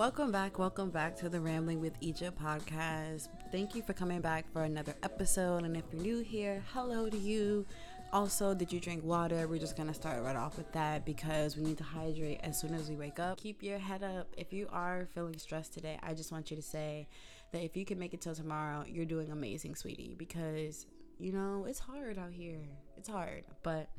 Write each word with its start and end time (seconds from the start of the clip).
Welcome 0.00 0.32
back, 0.32 0.58
welcome 0.58 0.88
back 0.88 1.14
to 1.16 1.28
the 1.28 1.38
Rambling 1.38 1.78
with 1.78 1.92
Egypt 2.00 2.40
podcast. 2.42 3.28
Thank 3.52 3.74
you 3.74 3.82
for 3.82 3.92
coming 3.92 4.22
back 4.22 4.50
for 4.50 4.62
another 4.62 4.94
episode. 5.02 5.64
And 5.64 5.76
if 5.76 5.84
you're 5.92 6.00
new 6.00 6.20
here, 6.20 6.64
hello 6.72 7.10
to 7.10 7.18
you. 7.18 7.66
Also, 8.10 8.54
did 8.54 8.72
you 8.72 8.80
drink 8.80 9.04
water? 9.04 9.46
We're 9.46 9.58
just 9.58 9.76
gonna 9.76 9.92
start 9.92 10.22
right 10.22 10.36
off 10.36 10.56
with 10.56 10.72
that 10.72 11.04
because 11.04 11.58
we 11.58 11.64
need 11.64 11.76
to 11.76 11.84
hydrate 11.84 12.40
as 12.42 12.58
soon 12.58 12.72
as 12.72 12.88
we 12.88 12.96
wake 12.96 13.18
up. 13.18 13.42
Keep 13.42 13.62
your 13.62 13.76
head 13.76 14.02
up. 14.02 14.26
If 14.38 14.54
you 14.54 14.68
are 14.72 15.06
feeling 15.14 15.36
stressed 15.36 15.74
today, 15.74 15.98
I 16.02 16.14
just 16.14 16.32
want 16.32 16.50
you 16.50 16.56
to 16.56 16.62
say 16.62 17.06
that 17.52 17.62
if 17.62 17.76
you 17.76 17.84
can 17.84 17.98
make 17.98 18.14
it 18.14 18.22
till 18.22 18.34
tomorrow, 18.34 18.86
you're 18.88 19.04
doing 19.04 19.30
amazing, 19.30 19.74
sweetie, 19.74 20.14
because 20.16 20.86
you 21.18 21.30
know 21.30 21.66
it's 21.68 21.78
hard 21.78 22.18
out 22.18 22.32
here. 22.32 22.62
It's 22.96 23.10
hard. 23.10 23.44
But 23.62 23.90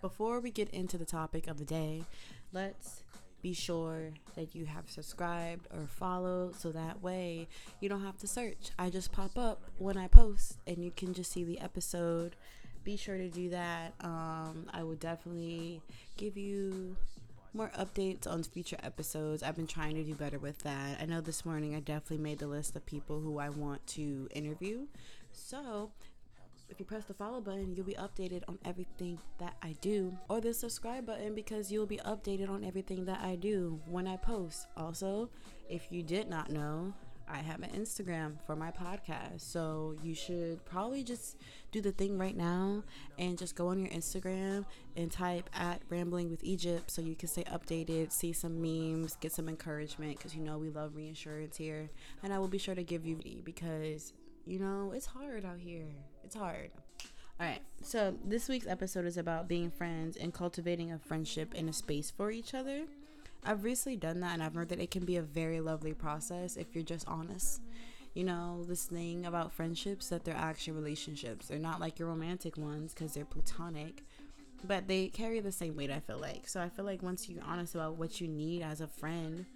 before 0.00 0.40
we 0.40 0.50
get 0.50 0.70
into 0.70 0.96
the 0.96 1.04
topic 1.04 1.46
of 1.46 1.58
the 1.58 1.66
day, 1.66 2.04
let's 2.54 3.04
be 3.44 3.52
sure 3.52 4.08
that 4.36 4.54
you 4.54 4.64
have 4.64 4.88
subscribed 4.88 5.68
or 5.70 5.86
followed 5.86 6.56
so 6.56 6.72
that 6.72 7.02
way 7.02 7.46
you 7.78 7.90
don't 7.90 8.02
have 8.02 8.16
to 8.16 8.26
search. 8.26 8.70
I 8.78 8.88
just 8.88 9.12
pop 9.12 9.36
up 9.36 9.60
when 9.76 9.98
I 9.98 10.08
post 10.08 10.56
and 10.66 10.82
you 10.82 10.90
can 10.90 11.12
just 11.12 11.30
see 11.30 11.44
the 11.44 11.60
episode. 11.60 12.36
Be 12.84 12.96
sure 12.96 13.18
to 13.18 13.28
do 13.28 13.50
that. 13.50 13.92
Um, 14.00 14.64
I 14.72 14.82
will 14.82 14.94
definitely 14.94 15.82
give 16.16 16.38
you 16.38 16.96
more 17.52 17.70
updates 17.78 18.26
on 18.26 18.42
future 18.44 18.78
episodes. 18.82 19.42
I've 19.42 19.56
been 19.56 19.66
trying 19.66 19.96
to 19.96 20.02
do 20.04 20.14
better 20.14 20.38
with 20.38 20.60
that. 20.60 20.98
I 20.98 21.04
know 21.04 21.20
this 21.20 21.44
morning 21.44 21.74
I 21.74 21.80
definitely 21.80 22.24
made 22.24 22.38
the 22.38 22.46
list 22.46 22.74
of 22.76 22.86
people 22.86 23.20
who 23.20 23.38
I 23.38 23.50
want 23.50 23.86
to 23.88 24.26
interview. 24.34 24.86
So 25.32 25.90
if 26.74 26.80
you 26.80 26.86
press 26.86 27.04
the 27.04 27.14
follow 27.14 27.40
button, 27.40 27.72
you'll 27.72 27.86
be 27.86 27.94
updated 27.94 28.42
on 28.48 28.58
everything 28.64 29.16
that 29.38 29.54
I 29.62 29.76
do, 29.80 30.12
or 30.28 30.40
the 30.40 30.52
subscribe 30.52 31.06
button 31.06 31.32
because 31.32 31.70
you'll 31.70 31.86
be 31.86 31.98
updated 31.98 32.50
on 32.50 32.64
everything 32.64 33.04
that 33.04 33.20
I 33.20 33.36
do 33.36 33.80
when 33.86 34.08
I 34.08 34.16
post. 34.16 34.66
Also, 34.76 35.30
if 35.68 35.92
you 35.92 36.02
did 36.02 36.28
not 36.28 36.50
know, 36.50 36.92
I 37.28 37.38
have 37.38 37.62
an 37.62 37.70
Instagram 37.70 38.38
for 38.44 38.56
my 38.56 38.72
podcast. 38.72 39.42
So 39.42 39.94
you 40.02 40.16
should 40.16 40.64
probably 40.64 41.04
just 41.04 41.36
do 41.70 41.80
the 41.80 41.92
thing 41.92 42.18
right 42.18 42.36
now 42.36 42.82
and 43.20 43.38
just 43.38 43.54
go 43.54 43.68
on 43.68 43.78
your 43.78 43.90
Instagram 43.90 44.64
and 44.96 45.12
type 45.12 45.48
at 45.54 45.80
Rambling 45.88 46.28
with 46.28 46.42
Egypt 46.42 46.90
so 46.90 47.02
you 47.02 47.14
can 47.14 47.28
stay 47.28 47.44
updated, 47.44 48.10
see 48.10 48.32
some 48.32 48.60
memes, 48.60 49.16
get 49.20 49.30
some 49.30 49.48
encouragement 49.48 50.16
because 50.16 50.34
you 50.34 50.42
know 50.42 50.58
we 50.58 50.70
love 50.70 50.96
reinsurance 50.96 51.56
here. 51.56 51.88
And 52.24 52.34
I 52.34 52.40
will 52.40 52.48
be 52.48 52.58
sure 52.58 52.74
to 52.74 52.82
give 52.82 53.06
you 53.06 53.20
because 53.44 54.12
you 54.46 54.58
know 54.58 54.92
it's 54.94 55.06
hard 55.06 55.44
out 55.44 55.58
here. 55.58 55.86
It's 56.24 56.36
hard. 56.36 56.70
All 57.40 57.46
right. 57.46 57.60
So 57.82 58.14
this 58.24 58.48
week's 58.48 58.66
episode 58.66 59.06
is 59.06 59.16
about 59.16 59.48
being 59.48 59.70
friends 59.70 60.16
and 60.16 60.32
cultivating 60.32 60.92
a 60.92 60.98
friendship 60.98 61.54
in 61.54 61.68
a 61.68 61.72
space 61.72 62.10
for 62.10 62.30
each 62.30 62.54
other. 62.54 62.84
I've 63.44 63.64
recently 63.64 63.96
done 63.96 64.20
that 64.20 64.34
and 64.34 64.42
I've 64.42 64.54
heard 64.54 64.68
that 64.68 64.80
it 64.80 64.90
can 64.90 65.04
be 65.04 65.16
a 65.16 65.22
very 65.22 65.60
lovely 65.60 65.92
process 65.92 66.56
if 66.56 66.74
you're 66.74 66.84
just 66.84 67.06
honest. 67.08 67.60
You 68.14 68.24
know, 68.24 68.64
this 68.68 68.84
thing 68.84 69.26
about 69.26 69.52
friendships 69.52 70.08
that 70.10 70.24
they're 70.24 70.36
actually 70.36 70.74
relationships. 70.74 71.48
They're 71.48 71.58
not 71.58 71.80
like 71.80 71.98
your 71.98 72.08
romantic 72.08 72.56
ones 72.56 72.94
because 72.94 73.12
they're 73.12 73.24
platonic, 73.24 74.04
but 74.62 74.86
they 74.86 75.08
carry 75.08 75.40
the 75.40 75.50
same 75.50 75.76
weight, 75.76 75.90
I 75.90 75.98
feel 75.98 76.18
like. 76.18 76.46
So 76.46 76.60
I 76.62 76.68
feel 76.68 76.84
like 76.84 77.02
once 77.02 77.28
you're 77.28 77.42
honest 77.42 77.74
about 77.74 77.96
what 77.96 78.20
you 78.20 78.28
need 78.28 78.62
as 78.62 78.80
a 78.80 78.86
friend 78.86 79.46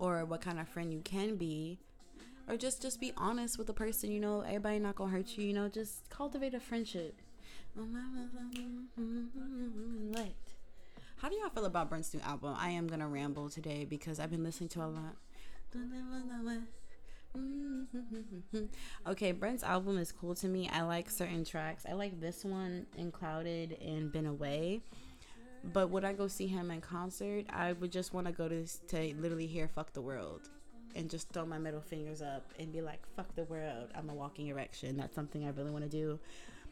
or 0.00 0.24
what 0.24 0.40
kind 0.40 0.58
of 0.58 0.68
friend 0.68 0.92
you 0.92 1.00
can 1.00 1.36
be, 1.36 1.78
or 2.48 2.56
just 2.56 2.80
just 2.82 3.00
be 3.00 3.12
honest 3.16 3.58
with 3.58 3.66
the 3.66 3.72
person 3.74 4.10
you 4.10 4.20
know 4.20 4.40
everybody 4.40 4.78
not 4.78 4.96
gonna 4.96 5.10
hurt 5.10 5.36
you 5.36 5.44
you 5.46 5.52
know 5.52 5.68
just 5.68 6.08
cultivate 6.10 6.54
a 6.54 6.60
friendship. 6.60 7.14
How 11.16 11.28
do 11.28 11.36
y'all 11.36 11.50
feel 11.50 11.64
about 11.64 11.88
brent's 11.88 12.14
new 12.14 12.20
album? 12.20 12.54
I 12.58 12.70
am 12.70 12.86
gonna 12.86 13.08
ramble 13.08 13.50
today 13.50 13.84
because 13.84 14.18
i've 14.18 14.30
been 14.30 14.44
listening 14.44 14.68
to 14.70 14.80
a 14.84 14.86
lot. 14.86 15.16
Okay 19.06 19.32
brent's 19.32 19.62
album 19.62 19.98
is 19.98 20.12
cool 20.12 20.34
to 20.36 20.48
me. 20.48 20.68
I 20.72 20.82
like 20.82 21.10
certain 21.10 21.44
tracks. 21.44 21.84
I 21.88 21.92
like 21.92 22.20
this 22.20 22.44
one 22.44 22.86
and 22.96 23.12
clouded 23.12 23.76
and 23.82 24.10
been 24.10 24.26
away. 24.26 24.80
But 25.64 25.90
would 25.90 26.04
i 26.04 26.12
go 26.12 26.28
see 26.28 26.46
him 26.46 26.70
in 26.70 26.80
concert? 26.80 27.44
I 27.50 27.72
would 27.74 27.92
just 27.92 28.14
want 28.14 28.26
to 28.26 28.32
go 28.32 28.48
to 28.48 28.64
to 28.88 29.14
literally 29.20 29.46
hear 29.46 29.68
fuck 29.68 29.92
the 29.92 30.00
world 30.00 30.48
and 30.96 31.08
just 31.10 31.28
throw 31.30 31.46
my 31.46 31.58
middle 31.58 31.80
fingers 31.80 32.22
up 32.22 32.52
and 32.58 32.72
be 32.72 32.80
like, 32.80 33.00
fuck 33.16 33.34
the 33.34 33.44
world. 33.44 33.88
I'm 33.94 34.10
a 34.10 34.14
walking 34.14 34.48
erection. 34.48 34.96
That's 34.96 35.14
something 35.14 35.44
I 35.44 35.50
really 35.50 35.70
want 35.70 35.84
to 35.84 35.90
do. 35.90 36.18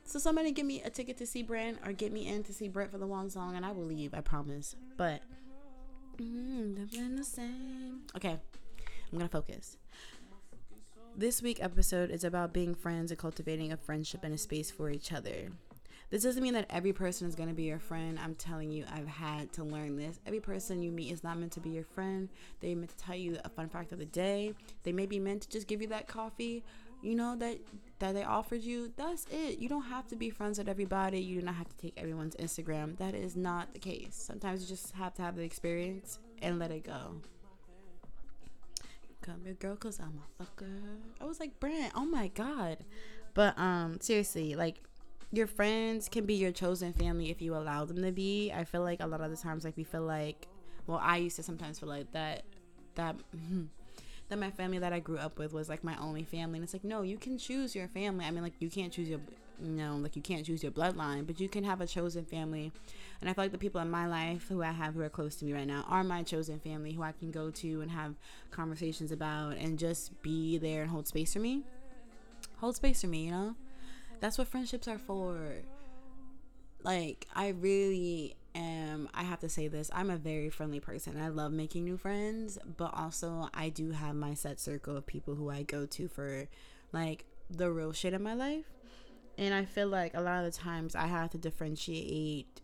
So 0.04 0.19
somebody 0.19 0.53
give 0.53 0.66
me 0.66 0.82
a 0.82 0.91
ticket 0.91 1.16
to 1.19 1.27
see 1.27 1.43
Brent 1.43 1.78
or 1.84 1.93
get 1.93 2.12
me 2.12 2.28
in 2.28 2.44
to 2.44 2.53
see 2.53 2.69
Brent 2.69 2.93
for 2.93 2.99
the 2.99 3.06
one 3.06 3.28
song 3.28 3.56
and 3.56 3.66
I 3.66 3.72
will 3.72 3.84
leave, 3.84 4.15
I 4.15 4.21
promise. 4.21 4.77
But 4.97 5.22
mm, 6.16 7.16
the 7.16 7.25
same. 7.25 8.03
Okay, 8.16 8.38
I'm 9.12 9.19
gonna 9.19 9.28
focus. 9.28 9.77
This 11.16 11.43
week 11.43 11.62
episode 11.62 12.10
is 12.10 12.25
about 12.25 12.53
being 12.53 12.75
friends 12.75 13.10
and 13.10 13.19
cultivating 13.19 13.72
a 13.72 13.77
friendship 13.77 14.22
and 14.22 14.34
a 14.34 14.38
space 14.38 14.71
for 14.71 14.91
each 14.91 15.12
other. 15.12 15.48
This 16.09 16.22
doesn't 16.22 16.43
mean 16.43 16.55
that 16.55 16.67
every 16.71 16.93
person 16.93 17.27
is 17.27 17.34
going 17.34 17.49
to 17.49 17.55
be 17.55 17.65
your 17.65 17.81
friend. 17.81 18.19
I'm 18.22 18.37
telling 18.37 18.71
you, 18.71 18.84
I've 18.93 19.09
had 19.09 19.53
to 19.55 19.65
learn 19.65 19.97
this. 19.97 20.21
Every 20.25 20.39
person 20.39 20.81
you 20.81 20.93
meet 20.93 21.11
is 21.12 21.25
not 21.25 21.37
meant 21.39 21.53
to 21.53 21.61
be 21.61 21.71
your 21.71 21.84
friend. 21.84 22.28
They 22.61 22.75
meant 22.77 22.91
to 22.91 22.97
tell 22.97 23.17
you 23.17 23.39
a 23.44 23.49
fun 23.49 23.69
fact 23.69 23.91
of 23.91 23.99
the 23.99 24.06
day. 24.06 24.55
They 24.84 24.93
may 24.93 25.06
be 25.06 25.19
meant 25.19 25.43
to 25.43 25.49
just 25.49 25.66
give 25.66 25.83
you 25.83 25.89
that 25.89 26.06
coffee, 26.06 26.62
you 27.03 27.16
know, 27.16 27.34
that 27.37 27.59
that 27.99 28.15
they 28.15 28.22
offered 28.22 28.62
you. 28.62 28.93
That's 28.97 29.27
it. 29.33 29.59
You 29.59 29.69
don't 29.69 29.83
have 29.87 30.06
to 30.09 30.16
be 30.16 30.31
friends 30.31 30.59
with 30.59 30.69
everybody. 30.69 31.21
You 31.21 31.41
do 31.41 31.47
not 31.47 31.56
have 31.56 31.69
to 31.69 31.77
take 31.77 31.95
everyone's 31.97 32.37
Instagram. 32.37 32.97
That 32.99 33.15
is 33.15 33.37
not 33.37 33.72
the 33.72 33.81
case. 33.81 34.15
Sometimes 34.15 34.62
you 34.62 34.69
just 34.69 34.93
have 34.93 35.12
to 35.15 35.22
have 35.22 35.34
the 35.34 35.43
experience 35.43 36.21
and 36.41 36.61
let 36.61 36.71
it 36.71 36.84
go. 36.84 37.21
Come 39.22 39.41
here, 39.45 39.55
girl, 39.55 39.75
cause 39.75 39.99
I'm 39.99 40.21
a 40.21 40.43
fucker. 40.43 41.00
I 41.21 41.25
was 41.25 41.41
like, 41.41 41.59
Brent, 41.59 41.93
oh 41.97 42.05
my 42.05 42.28
god. 42.28 42.84
But 43.34 43.59
um, 43.59 43.99
seriously, 44.00 44.55
like 44.55 44.77
your 45.33 45.47
friends 45.47 46.09
can 46.09 46.25
be 46.25 46.35
your 46.35 46.53
chosen 46.53 46.93
family 46.93 47.31
if 47.31 47.43
you 47.43 47.55
allow 47.55 47.85
them 47.85 48.03
to 48.03 48.13
be. 48.13 48.53
I 48.53 48.65
feel 48.65 48.83
like 48.83 49.01
a 49.01 49.07
lot 49.07 49.21
of 49.21 49.31
the 49.31 49.37
times, 49.37 49.65
like 49.65 49.77
we 49.77 49.85
feel 49.85 50.03
like, 50.03 50.47
well, 50.87 51.01
I 51.03 51.17
used 51.19 51.37
to 51.37 51.43
sometimes 51.43 51.79
feel 51.79 51.89
like 51.89 52.13
that, 52.13 52.45
that, 52.95 53.17
hmm, 53.49 53.65
that 54.29 54.39
my 54.39 54.51
family 54.51 54.79
that 54.79 54.93
I 54.93 55.01
grew 55.01 55.19
up 55.19 55.39
with 55.39 55.53
was 55.53 55.69
like 55.69 55.85
my 55.85 55.97
only 55.99 56.25
family. 56.25 56.59
And 56.59 56.65
it's 56.65 56.73
like, 56.73 56.85
no, 56.85 57.03
you 57.03 57.17
can 57.17 57.39
choose 57.39 57.75
your 57.75 57.89
family. 57.89 58.25
I 58.25 58.31
mean, 58.31 58.43
like 58.43 58.55
you 58.61 58.71
can't 58.71 58.93
choose 58.93 59.09
your, 59.09 59.21
you 59.61 59.71
know, 59.71 59.97
like 59.97 60.17
you 60.17 60.23
can't 60.23 60.45
choose 60.47 60.63
your 60.63 60.73
bloodline, 60.73 61.27
but 61.27 61.41
you 61.41 61.49
can 61.49 61.65
have 61.65 61.81
a 61.81 61.87
chosen 61.87 62.25
family. 62.25 62.73
And 63.21 63.29
I 63.29 63.33
feel 63.33 63.45
like 63.45 63.53
the 63.53 63.59
people 63.59 63.81
in 63.81 63.91
my 63.91 64.07
life 64.07 64.47
who 64.49 64.63
I 64.63 64.73
have 64.73 64.95
who 64.95 65.03
are 65.03 65.09
close 65.09 65.37
to 65.37 65.45
me 65.45 65.53
right 65.53 65.67
now 65.67 65.85
are 65.89 66.05
my 66.05 66.23
chosen 66.23 66.61
family 66.61 66.93
who 66.93 67.03
I 67.03 67.13
can 67.13 67.31
go 67.31 67.51
to 67.51 67.81
and 67.81 67.91
have 67.91 68.15
conversations 68.51 69.11
about 69.13 69.57
and 69.57 69.79
just 69.79 70.21
be 70.23 70.59
there 70.59 70.83
and 70.83 70.91
hold 70.91 71.09
space 71.09 71.33
for 71.33 71.41
me. 71.41 71.65
Hold 72.59 72.77
space 72.77 73.01
for 73.01 73.09
me, 73.09 73.25
you 73.27 73.31
know? 73.31 73.55
That's 74.21 74.38
what 74.38 74.49
friendships 74.49 74.88
are 74.88 74.99
for. 74.99 75.62
Like, 76.82 77.27
I 77.34 77.49
really 77.49 78.37
am, 78.54 79.09
I 79.12 79.25
have 79.25 79.41
to 79.41 79.49
say 79.49 79.69
this, 79.69 79.91
I'm 79.93 80.10
a 80.10 80.16
very 80.16 80.50
friendly 80.50 80.81
person. 80.81 81.21
I 81.21 81.28
love 81.28 81.53
making 81.53 81.84
new 81.84 81.97
friends, 81.97 82.59
but 82.77 82.93
also 82.94 83.49
I 83.53 83.69
do 83.69 83.91
have 83.91 84.15
my 84.15 84.34
set 84.34 84.60
circle 84.60 84.97
of 84.97 85.06
people 85.06 85.34
who 85.34 85.50
I 85.50 85.62
go 85.62 85.87
to 85.87 86.09
for 86.09 86.49
like 86.93 87.25
the 87.50 87.71
real 87.71 87.93
shit 87.93 88.15
in 88.15 88.22
my 88.22 88.34
life. 88.34 88.65
And 89.38 89.53
I 89.53 89.65
feel 89.65 89.88
like 89.88 90.15
a 90.15 90.21
lot 90.21 90.44
of 90.44 90.53
the 90.53 90.59
times 90.59 90.94
I 90.94 91.06
have 91.06 91.31
to 91.31 91.38
differentiate 91.38 92.62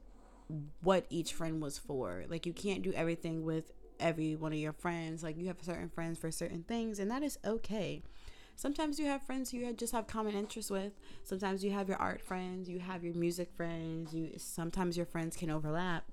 what 0.83 1.07
each 1.11 1.35
friend 1.35 1.61
was 1.61 1.79
for. 1.79 2.25
Like, 2.29 2.47
you 2.47 2.53
can't 2.53 2.83
do 2.83 2.93
everything 2.93 3.45
with 3.45 3.73
every 4.01 4.37
one 4.37 4.53
of 4.53 4.59
your 4.59 4.73
friends. 4.73 5.23
Like, 5.23 5.37
you 5.37 5.49
have 5.49 5.59
certain 5.61 5.91
friends 5.91 6.19
for 6.19 6.31
certain 6.31 6.63
things, 6.63 6.99
and 6.99 7.11
that 7.11 7.23
is 7.23 7.39
okay. 7.45 8.03
Sometimes 8.57 8.99
you 8.99 9.07
have 9.07 9.23
friends 9.23 9.51
who 9.51 9.59
you 9.59 9.73
just 9.73 9.93
have 9.93 10.07
common 10.07 10.35
interests 10.35 10.71
with. 10.71 10.93
Sometimes 11.25 11.65
you 11.65 11.71
have 11.73 11.89
your 11.89 11.99
art 11.99 12.21
friends, 12.21 12.69
you 12.69 12.79
have 12.79 13.03
your 13.03 13.15
music 13.15 13.51
friends. 13.57 14.15
You 14.15 14.33
sometimes 14.37 14.97
your 14.97 15.07
friends 15.07 15.37
can 15.37 15.51
overlap. 15.51 16.05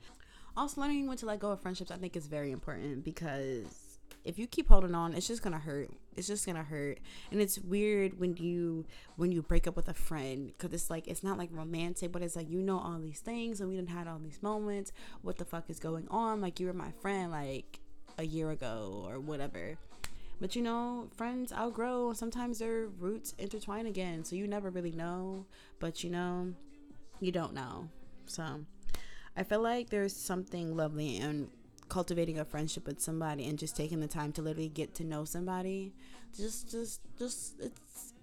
Also, 0.57 0.81
learning 0.81 1.07
when 1.07 1.17
to 1.17 1.25
let 1.25 1.39
go 1.39 1.51
of 1.51 1.61
friendships, 1.61 1.91
I 1.91 1.97
think, 1.97 2.15
is 2.15 2.27
very 2.27 2.51
important 2.51 3.03
because 3.03 3.89
if 4.25 4.37
you 4.37 4.47
keep 4.47 4.67
holding 4.67 4.95
on, 4.95 5.13
it's 5.13 5.27
just 5.27 5.41
gonna 5.41 5.59
hurt. 5.59 5.89
It's 6.15 6.27
just 6.27 6.45
gonna 6.45 6.63
hurt, 6.63 6.99
and 7.31 7.39
it's 7.39 7.59
weird 7.59 8.19
when 8.19 8.35
you 8.37 8.85
when 9.15 9.31
you 9.31 9.41
break 9.41 9.67
up 9.67 9.75
with 9.75 9.87
a 9.87 9.93
friend 9.93 10.47
because 10.47 10.73
it's 10.73 10.89
like 10.89 11.07
it's 11.07 11.23
not 11.23 11.37
like 11.37 11.49
romantic, 11.51 12.11
but 12.11 12.21
it's 12.21 12.35
like 12.35 12.49
you 12.49 12.61
know 12.61 12.79
all 12.79 12.99
these 12.99 13.19
things 13.19 13.61
and 13.61 13.69
we 13.69 13.75
didn't 13.75 13.89
had 13.89 14.07
all 14.07 14.19
these 14.19 14.41
moments. 14.41 14.91
What 15.21 15.37
the 15.37 15.45
fuck 15.45 15.69
is 15.69 15.79
going 15.79 16.07
on? 16.09 16.41
Like 16.41 16.59
you 16.59 16.67
were 16.67 16.73
my 16.73 16.91
friend 17.01 17.31
like 17.31 17.79
a 18.17 18.23
year 18.23 18.51
ago 18.51 19.05
or 19.07 19.19
whatever. 19.19 19.77
But 20.39 20.55
you 20.55 20.61
know, 20.61 21.09
friends 21.15 21.51
outgrow. 21.51 22.13
Sometimes 22.13 22.59
their 22.59 22.87
roots 22.87 23.33
intertwine 23.37 23.85
again. 23.85 24.23
So 24.23 24.35
you 24.35 24.47
never 24.47 24.69
really 24.69 24.91
know. 24.91 25.45
But 25.79 26.03
you 26.03 26.09
know, 26.09 26.53
you 27.19 27.31
don't 27.31 27.53
know. 27.53 27.89
So 28.25 28.61
I 29.35 29.43
feel 29.43 29.61
like 29.61 29.89
there's 29.89 30.15
something 30.15 30.75
lovely 30.75 31.17
in 31.17 31.49
cultivating 31.89 32.39
a 32.39 32.45
friendship 32.45 32.85
with 32.85 33.01
somebody 33.01 33.47
and 33.47 33.57
just 33.57 33.75
taking 33.75 33.99
the 33.99 34.07
time 34.07 34.31
to 34.33 34.41
literally 34.41 34.69
get 34.69 34.93
to 34.95 35.03
know 35.03 35.25
somebody. 35.25 35.93
Just, 36.37 36.69
just, 36.69 37.01
just, 37.17 37.59
it's 37.59 38.13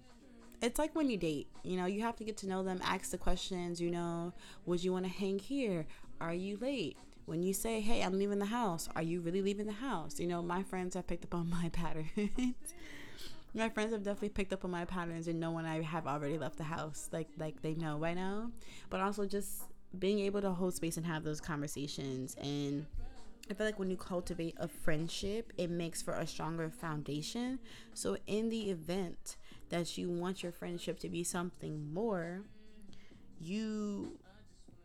it's 0.61 0.79
like 0.79 0.95
when 0.95 1.09
you 1.09 1.17
date 1.17 1.47
you 1.63 1.77
know 1.77 1.85
you 1.85 2.01
have 2.01 2.15
to 2.15 2.23
get 2.23 2.37
to 2.37 2.47
know 2.47 2.63
them 2.63 2.79
ask 2.83 3.11
the 3.11 3.17
questions 3.17 3.79
you 3.79 3.91
know 3.91 4.33
would 4.65 4.83
you 4.83 4.91
want 4.91 5.05
to 5.05 5.11
hang 5.11 5.37
here 5.37 5.85
are 6.19 6.33
you 6.33 6.57
late 6.57 6.97
when 7.27 7.43
you 7.43 7.53
say, 7.53 7.81
"Hey, 7.81 8.01
I'm 8.01 8.17
leaving 8.17 8.39
the 8.39 8.45
house," 8.45 8.89
are 8.95 9.01
you 9.03 9.21
really 9.21 9.41
leaving 9.41 9.67
the 9.67 9.73
house? 9.73 10.19
You 10.19 10.27
know, 10.27 10.41
my 10.41 10.63
friends 10.63 10.95
have 10.95 11.05
picked 11.05 11.25
up 11.25 11.35
on 11.35 11.49
my 11.61 11.69
patterns. 11.69 12.09
my 13.53 13.69
friends 13.69 13.91
have 13.91 14.03
definitely 14.03 14.29
picked 14.29 14.53
up 14.53 14.65
on 14.65 14.71
my 14.71 14.85
patterns 14.85 15.27
and 15.27 15.39
know 15.39 15.51
when 15.51 15.65
I 15.65 15.81
have 15.81 16.07
already 16.07 16.37
left 16.37 16.57
the 16.57 16.63
house. 16.63 17.09
Like 17.11 17.27
like 17.37 17.61
they 17.61 17.75
know 17.75 17.97
by 17.97 18.13
now. 18.13 18.51
But 18.89 19.01
also 19.01 19.25
just 19.25 19.63
being 19.99 20.19
able 20.19 20.41
to 20.41 20.51
hold 20.51 20.73
space 20.73 20.97
and 20.97 21.05
have 21.05 21.23
those 21.23 21.39
conversations 21.39 22.35
and 22.41 22.85
I 23.49 23.53
feel 23.53 23.65
like 23.65 23.79
when 23.79 23.89
you 23.89 23.95
cultivate 23.97 24.55
a 24.57 24.67
friendship, 24.67 25.53
it 25.57 25.69
makes 25.69 26.01
for 26.01 26.13
a 26.13 26.27
stronger 26.27 26.69
foundation. 26.69 27.59
So, 27.93 28.17
in 28.27 28.49
the 28.49 28.69
event 28.69 29.37
that 29.69 29.97
you 29.97 30.09
want 30.09 30.43
your 30.43 30.51
friendship 30.51 30.99
to 30.99 31.09
be 31.09 31.23
something 31.23 31.93
more, 31.93 32.41
you 33.39 34.19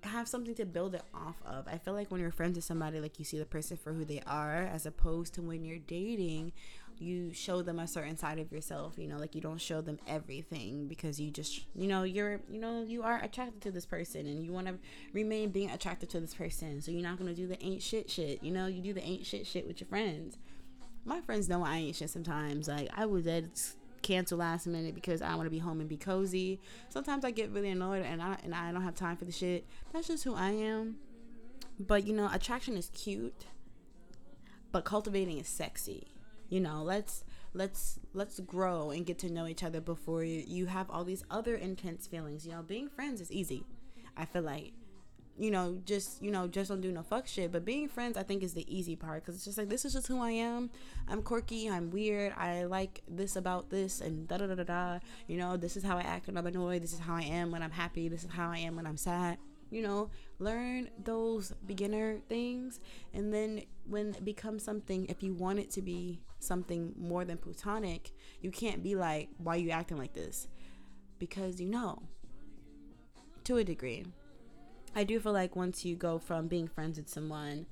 have 0.02 0.28
something 0.28 0.54
to 0.56 0.64
build 0.64 0.94
it 0.94 1.02
off 1.14 1.36
of. 1.44 1.66
I 1.68 1.78
feel 1.78 1.94
like 1.94 2.10
when 2.10 2.20
you're 2.20 2.30
friends 2.30 2.56
with 2.56 2.64
somebody, 2.64 3.00
like 3.00 3.18
you 3.18 3.24
see 3.24 3.38
the 3.38 3.44
person 3.44 3.76
for 3.76 3.92
who 3.92 4.04
they 4.04 4.22
are, 4.26 4.62
as 4.62 4.86
opposed 4.86 5.34
to 5.34 5.42
when 5.42 5.64
you're 5.64 5.78
dating, 5.78 6.52
you 6.98 7.32
show 7.32 7.62
them 7.62 7.78
a 7.78 7.86
certain 7.86 8.16
side 8.16 8.38
of 8.38 8.52
yourself. 8.52 8.94
You 8.96 9.08
know, 9.08 9.18
like 9.18 9.34
you 9.34 9.40
don't 9.40 9.60
show 9.60 9.80
them 9.80 9.98
everything 10.06 10.86
because 10.86 11.20
you 11.20 11.30
just, 11.30 11.64
you 11.74 11.86
know, 11.86 12.02
you're, 12.02 12.40
you 12.50 12.58
know, 12.60 12.82
you 12.82 13.02
are 13.02 13.22
attracted 13.22 13.60
to 13.62 13.70
this 13.70 13.86
person 13.86 14.26
and 14.26 14.44
you 14.44 14.52
want 14.52 14.66
to 14.66 14.74
remain 15.12 15.50
being 15.50 15.70
attracted 15.70 16.10
to 16.10 16.20
this 16.20 16.34
person. 16.34 16.80
So 16.80 16.90
you're 16.90 17.02
not 17.02 17.18
gonna 17.18 17.34
do 17.34 17.46
the 17.46 17.62
ain't 17.64 17.82
shit 17.82 18.10
shit. 18.10 18.42
You 18.42 18.52
know, 18.52 18.66
you 18.66 18.82
do 18.82 18.92
the 18.92 19.02
ain't 19.02 19.26
shit 19.26 19.46
shit 19.46 19.66
with 19.66 19.80
your 19.80 19.88
friends. 19.88 20.38
My 21.04 21.20
friends 21.20 21.48
know 21.48 21.64
I 21.64 21.76
ain't 21.78 21.96
shit 21.96 22.10
sometimes. 22.10 22.68
Like 22.68 22.88
I 22.96 23.06
was 23.06 23.24
dead 23.24 23.50
cancel 24.02 24.38
last 24.38 24.66
minute 24.66 24.94
because 24.94 25.22
I 25.22 25.34
want 25.34 25.46
to 25.46 25.50
be 25.50 25.58
home 25.58 25.80
and 25.80 25.88
be 25.88 25.96
cozy. 25.96 26.60
Sometimes 26.88 27.24
I 27.24 27.30
get 27.30 27.50
really 27.50 27.70
annoyed 27.70 28.04
and 28.04 28.22
I 28.22 28.36
and 28.42 28.54
I 28.54 28.72
don't 28.72 28.82
have 28.82 28.94
time 28.94 29.16
for 29.16 29.24
the 29.24 29.32
shit. 29.32 29.64
That's 29.92 30.08
just 30.08 30.24
who 30.24 30.34
I 30.34 30.50
am. 30.50 30.96
But 31.78 32.06
you 32.06 32.12
know, 32.12 32.28
attraction 32.32 32.76
is 32.76 32.90
cute, 32.94 33.46
but 34.70 34.84
cultivating 34.84 35.38
is 35.38 35.48
sexy. 35.48 36.08
You 36.48 36.60
know, 36.60 36.82
let's 36.82 37.24
let's 37.54 37.98
let's 38.12 38.40
grow 38.40 38.90
and 38.90 39.06
get 39.06 39.18
to 39.20 39.30
know 39.30 39.46
each 39.46 39.62
other 39.62 39.80
before 39.80 40.24
you, 40.24 40.42
you 40.46 40.66
have 40.66 40.90
all 40.90 41.04
these 41.04 41.24
other 41.30 41.54
intense 41.54 42.06
feelings. 42.06 42.46
You 42.46 42.52
know, 42.52 42.62
being 42.62 42.88
friends 42.88 43.20
is 43.20 43.32
easy. 43.32 43.64
I 44.16 44.26
feel 44.26 44.42
like 44.42 44.72
you 45.42 45.50
know, 45.50 45.76
just 45.84 46.22
you 46.22 46.30
know, 46.30 46.46
just 46.46 46.70
don't 46.70 46.80
do 46.80 46.92
no 46.92 47.02
fuck 47.02 47.26
shit. 47.26 47.50
But 47.50 47.64
being 47.64 47.88
friends, 47.88 48.16
I 48.16 48.22
think, 48.22 48.44
is 48.44 48.54
the 48.54 48.64
easy 48.72 48.94
part 48.94 49.24
because 49.24 49.34
it's 49.34 49.44
just 49.44 49.58
like 49.58 49.68
this 49.68 49.84
is 49.84 49.92
just 49.92 50.06
who 50.06 50.22
I 50.22 50.30
am. 50.30 50.70
I'm 51.08 51.20
quirky. 51.20 51.68
I'm 51.68 51.90
weird. 51.90 52.32
I 52.36 52.62
like 52.62 53.02
this 53.08 53.34
about 53.34 53.68
this 53.68 54.00
and 54.00 54.28
da 54.28 54.36
da 54.36 54.46
da 54.46 54.54
da 54.54 54.62
da. 54.62 54.98
You 55.26 55.38
know, 55.38 55.56
this 55.56 55.76
is 55.76 55.82
how 55.82 55.98
I 55.98 56.02
act 56.02 56.28
when 56.28 56.38
I'm 56.38 56.46
annoyed. 56.46 56.80
This 56.80 56.92
is 56.92 57.00
how 57.00 57.16
I 57.16 57.22
am 57.22 57.50
when 57.50 57.60
I'm 57.60 57.72
happy. 57.72 58.08
This 58.08 58.22
is 58.22 58.30
how 58.30 58.52
I 58.52 58.58
am 58.58 58.76
when 58.76 58.86
I'm 58.86 58.96
sad. 58.96 59.38
You 59.72 59.82
know, 59.82 60.10
learn 60.38 60.90
those 61.02 61.52
beginner 61.66 62.20
things, 62.28 62.78
and 63.12 63.34
then 63.34 63.62
when 63.88 64.10
it 64.10 64.24
becomes 64.24 64.62
something, 64.62 65.06
if 65.06 65.24
you 65.24 65.34
want 65.34 65.58
it 65.58 65.72
to 65.72 65.82
be 65.82 66.20
something 66.38 66.94
more 66.96 67.24
than 67.24 67.36
platonic, 67.36 68.12
you 68.42 68.52
can't 68.52 68.80
be 68.80 68.94
like, 68.94 69.28
"Why 69.38 69.56
you 69.56 69.70
acting 69.70 69.98
like 69.98 70.12
this?" 70.12 70.46
Because 71.18 71.60
you 71.60 71.68
know, 71.68 72.00
to 73.42 73.56
a 73.56 73.64
degree 73.64 74.04
I 74.94 75.04
do 75.04 75.18
feel 75.20 75.32
like 75.32 75.56
once 75.56 75.84
you 75.84 75.96
go 75.96 76.18
from 76.18 76.48
being 76.48 76.68
friends 76.68 76.98
with 76.98 77.08
someone 77.08 77.66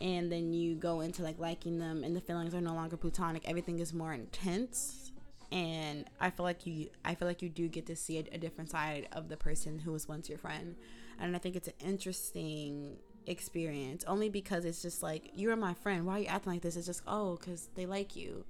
and 0.00 0.30
then 0.32 0.52
you 0.52 0.74
go 0.74 1.00
into 1.00 1.22
like 1.22 1.38
liking 1.38 1.78
them 1.78 2.02
and 2.02 2.16
the 2.16 2.20
feelings 2.20 2.54
are 2.54 2.60
no 2.60 2.74
longer 2.74 2.96
platonic, 2.96 3.48
everything 3.48 3.78
is 3.78 3.94
more 3.94 4.12
intense. 4.12 5.12
And 5.52 6.06
I 6.20 6.30
feel 6.30 6.44
like 6.44 6.66
you 6.66 6.88
I 7.04 7.14
feel 7.14 7.28
like 7.28 7.40
you 7.40 7.48
do 7.48 7.68
get 7.68 7.86
to 7.86 7.94
see 7.94 8.18
a, 8.18 8.24
a 8.32 8.38
different 8.38 8.70
side 8.70 9.06
of 9.12 9.28
the 9.28 9.36
person 9.36 9.78
who 9.78 9.92
was 9.92 10.08
once 10.08 10.28
your 10.28 10.38
friend. 10.38 10.74
And 11.20 11.36
I 11.36 11.38
think 11.38 11.54
it's 11.54 11.68
an 11.68 11.74
interesting 11.80 12.96
experience 13.26 14.04
only 14.06 14.28
because 14.28 14.64
it's 14.64 14.82
just 14.82 15.02
like 15.02 15.30
you're 15.34 15.54
my 15.54 15.74
friend. 15.74 16.04
Why 16.04 16.14
are 16.14 16.18
you 16.20 16.26
acting 16.26 16.52
like 16.52 16.62
this? 16.62 16.74
It's 16.76 16.86
just 16.86 17.02
oh, 17.06 17.36
because 17.36 17.68
they 17.76 17.86
like 17.86 18.16
you, 18.16 18.44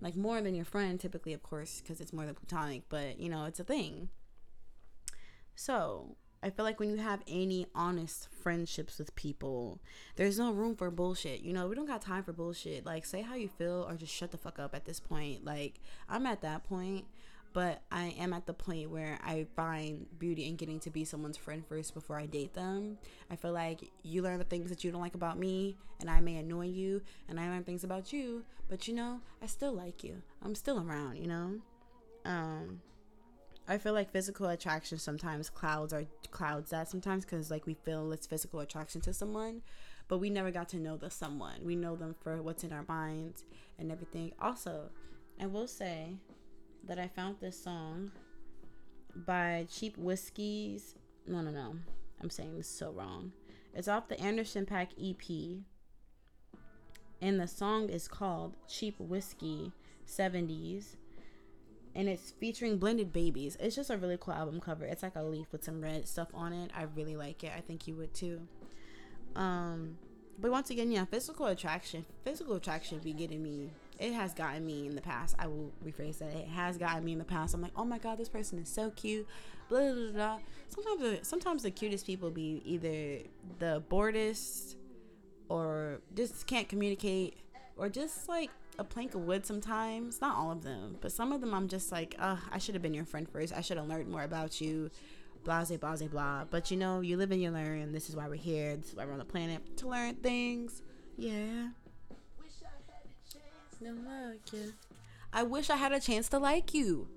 like 0.00 0.16
more 0.16 0.40
than 0.40 0.54
your 0.54 0.64
friend 0.64 0.98
typically, 0.98 1.34
of 1.34 1.42
course, 1.42 1.82
because 1.82 2.00
it's 2.00 2.14
more 2.14 2.24
than 2.24 2.34
platonic. 2.34 2.84
But 2.88 3.20
you 3.20 3.28
know, 3.28 3.44
it's 3.44 3.60
a 3.60 3.64
thing. 3.64 4.08
So 5.54 6.16
I 6.42 6.48
feel 6.48 6.64
like 6.64 6.80
when 6.80 6.90
you 6.90 6.96
have 6.96 7.20
any 7.28 7.66
honest 7.74 8.28
friendships 8.42 8.98
with 8.98 9.14
people, 9.14 9.78
there's 10.16 10.38
no 10.38 10.52
room 10.52 10.74
for 10.74 10.90
bullshit. 10.90 11.40
You 11.40 11.52
know, 11.52 11.68
we 11.68 11.74
don't 11.74 11.86
got 11.86 12.00
time 12.00 12.22
for 12.22 12.32
bullshit. 12.32 12.86
Like, 12.86 13.04
say 13.04 13.20
how 13.20 13.34
you 13.34 13.48
feel 13.48 13.86
or 13.86 13.94
just 13.94 14.14
shut 14.14 14.30
the 14.30 14.38
fuck 14.38 14.58
up 14.58 14.74
at 14.74 14.86
this 14.86 15.00
point. 15.00 15.44
Like, 15.44 15.80
I'm 16.08 16.24
at 16.24 16.40
that 16.40 16.64
point, 16.64 17.04
but 17.52 17.82
I 17.92 18.14
am 18.18 18.32
at 18.32 18.46
the 18.46 18.54
point 18.54 18.90
where 18.90 19.18
I 19.22 19.46
find 19.54 20.06
beauty 20.18 20.46
in 20.48 20.56
getting 20.56 20.80
to 20.80 20.90
be 20.90 21.04
someone's 21.04 21.36
friend 21.36 21.62
first 21.66 21.92
before 21.92 22.16
I 22.16 22.24
date 22.24 22.54
them. 22.54 22.96
I 23.30 23.36
feel 23.36 23.52
like 23.52 23.90
you 24.02 24.22
learn 24.22 24.38
the 24.38 24.44
things 24.44 24.70
that 24.70 24.82
you 24.82 24.90
don't 24.90 25.02
like 25.02 25.14
about 25.14 25.38
me, 25.38 25.76
and 26.00 26.08
I 26.08 26.20
may 26.20 26.36
annoy 26.36 26.68
you, 26.68 27.02
and 27.28 27.38
I 27.38 27.50
learn 27.50 27.64
things 27.64 27.84
about 27.84 28.14
you, 28.14 28.44
but 28.68 28.88
you 28.88 28.94
know, 28.94 29.20
I 29.42 29.46
still 29.46 29.72
like 29.72 30.02
you. 30.02 30.22
I'm 30.42 30.54
still 30.54 30.78
around, 30.78 31.18
you 31.18 31.26
know? 31.26 31.56
Um, 32.24 32.80
I 33.70 33.78
feel 33.78 33.92
like 33.92 34.10
physical 34.10 34.48
attraction 34.48 34.98
sometimes 34.98 35.48
clouds 35.48 35.92
or 35.92 36.04
clouds 36.32 36.70
that 36.70 36.88
sometimes 36.88 37.24
because 37.24 37.52
like 37.52 37.66
we 37.66 37.74
feel 37.74 38.10
it's 38.10 38.26
physical 38.26 38.58
attraction 38.58 39.00
to 39.02 39.12
someone, 39.14 39.62
but 40.08 40.18
we 40.18 40.28
never 40.28 40.50
got 40.50 40.68
to 40.70 40.76
know 40.78 40.96
the 40.96 41.08
someone. 41.08 41.60
We 41.62 41.76
know 41.76 41.94
them 41.94 42.16
for 42.20 42.42
what's 42.42 42.64
in 42.64 42.72
our 42.72 42.84
minds 42.88 43.44
and 43.78 43.92
everything. 43.92 44.32
Also, 44.42 44.90
I 45.40 45.46
will 45.46 45.68
say 45.68 46.16
that 46.88 46.98
I 46.98 47.06
found 47.06 47.36
this 47.40 47.62
song 47.62 48.10
by 49.14 49.68
Cheap 49.70 49.96
Whiskies. 49.96 50.96
No, 51.28 51.40
no, 51.40 51.52
no. 51.52 51.76
I'm 52.20 52.30
saying 52.30 52.56
this 52.56 52.68
so 52.68 52.90
wrong. 52.90 53.30
It's 53.72 53.86
off 53.86 54.08
the 54.08 54.20
Anderson 54.20 54.66
.Paak 54.66 54.88
EP. 55.00 55.62
And 57.22 57.38
the 57.38 57.46
song 57.46 57.88
is 57.88 58.08
called 58.08 58.56
Cheap 58.66 58.98
Whiskey 58.98 59.70
70s 60.08 60.96
and 61.94 62.08
it's 62.08 62.32
featuring 62.32 62.78
blended 62.78 63.12
babies. 63.12 63.56
It's 63.60 63.76
just 63.76 63.90
a 63.90 63.96
really 63.96 64.18
cool 64.20 64.34
album 64.34 64.60
cover. 64.60 64.84
It's 64.84 65.02
like 65.02 65.16
a 65.16 65.22
leaf 65.22 65.48
with 65.52 65.64
some 65.64 65.80
red 65.80 66.06
stuff 66.06 66.28
on 66.34 66.52
it. 66.52 66.70
I 66.76 66.84
really 66.94 67.16
like 67.16 67.42
it. 67.44 67.52
I 67.56 67.60
think 67.60 67.88
you 67.88 67.94
would 67.96 68.14
too. 68.14 68.40
Um, 69.34 69.96
but 70.38 70.50
once 70.50 70.70
again, 70.70 70.90
yeah, 70.90 71.04
physical 71.04 71.46
attraction. 71.46 72.06
Physical 72.24 72.56
attraction 72.56 72.98
be 72.98 73.12
getting 73.12 73.42
me. 73.42 73.70
It 73.98 74.14
has 74.14 74.32
gotten 74.32 74.64
me 74.64 74.86
in 74.86 74.94
the 74.94 75.02
past. 75.02 75.36
I 75.38 75.46
will 75.46 75.72
rephrase 75.84 76.18
that. 76.18 76.32
It 76.32 76.48
has 76.48 76.78
gotten 76.78 77.04
me 77.04 77.12
in 77.12 77.18
the 77.18 77.24
past. 77.24 77.54
I'm 77.54 77.60
like, 77.60 77.72
oh 77.76 77.84
my 77.84 77.98
god, 77.98 78.18
this 78.18 78.28
person 78.28 78.58
is 78.58 78.68
so 78.68 78.90
cute. 78.90 79.26
Blah 79.68 79.92
blah 79.92 80.12
blah. 80.12 80.38
Sometimes, 80.68 81.00
the, 81.00 81.18
sometimes 81.22 81.62
the 81.64 81.70
cutest 81.70 82.06
people 82.06 82.30
be 82.30 82.62
either 82.64 83.28
the 83.58 83.82
boredest, 83.88 84.76
or 85.48 86.00
just 86.14 86.46
can't 86.46 86.68
communicate, 86.68 87.36
or 87.76 87.88
just 87.88 88.28
like 88.28 88.50
a 88.78 88.84
plank 88.84 89.14
of 89.14 89.22
wood 89.22 89.46
sometimes. 89.46 90.20
Not 90.20 90.36
all 90.36 90.50
of 90.50 90.62
them, 90.62 90.96
but 91.00 91.12
some 91.12 91.32
of 91.32 91.40
them 91.40 91.54
I'm 91.54 91.68
just 91.68 91.92
like, 91.92 92.14
uh, 92.18 92.36
I 92.50 92.58
should 92.58 92.74
have 92.74 92.82
been 92.82 92.94
your 92.94 93.04
friend 93.04 93.28
first. 93.28 93.52
I 93.52 93.60
should 93.60 93.76
have 93.76 93.88
learned 93.88 94.08
more 94.08 94.22
about 94.22 94.60
you. 94.60 94.90
Blase, 95.44 95.76
blase, 95.76 96.02
blah. 96.02 96.08
Blah. 96.08 96.44
But 96.50 96.70
you 96.70 96.76
know, 96.76 97.00
you 97.00 97.16
live 97.16 97.30
and 97.30 97.42
you 97.42 97.50
learn. 97.50 97.92
This 97.92 98.08
is 98.08 98.16
why 98.16 98.28
we're 98.28 98.34
here. 98.34 98.76
This 98.76 98.90
is 98.90 98.94
why 98.94 99.04
we're 99.06 99.12
on 99.12 99.18
the 99.18 99.24
planet 99.24 99.76
to 99.78 99.88
learn 99.88 100.16
things. 100.16 100.82
Yeah. 101.16 101.68
No 103.82 103.92
like 103.92 104.52
you. 104.52 104.74
I 105.32 105.42
wish 105.42 105.70
I 105.70 105.76
had 105.76 105.92
a 105.92 106.00
chance 106.00 106.28
to 106.30 106.38
like 106.38 106.74
you 106.74 107.08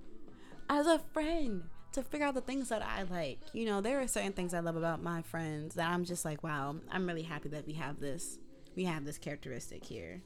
as 0.70 0.88
a 0.88 1.00
friend 1.00 1.64
to 1.92 2.02
figure 2.02 2.26
out 2.26 2.36
the 2.36 2.42
things 2.42 2.70
that 2.70 2.82
I 2.82 3.04
like. 3.04 3.40
You 3.52 3.66
know, 3.66 3.82
there 3.82 4.00
are 4.00 4.08
certain 4.08 4.32
things 4.32 4.54
I 4.54 4.62
love 4.62 4.78
about 4.78 5.04
my 5.04 5.22
friends 5.24 5.76
that 5.76 5.90
I'm 5.90 6.06
just 6.06 6.24
like, 6.24 6.42
wow, 6.42 6.78
I'm 6.90 7.06
really 7.06 7.24
happy 7.24 7.50
that 7.50 7.68
we 7.68 7.74
have 7.74 8.00
this. 8.00 8.40
We 8.76 8.86
have 8.86 9.04
this 9.04 9.18
characteristic 9.18 9.84
here. 9.84 10.22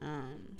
Um, 0.00 0.56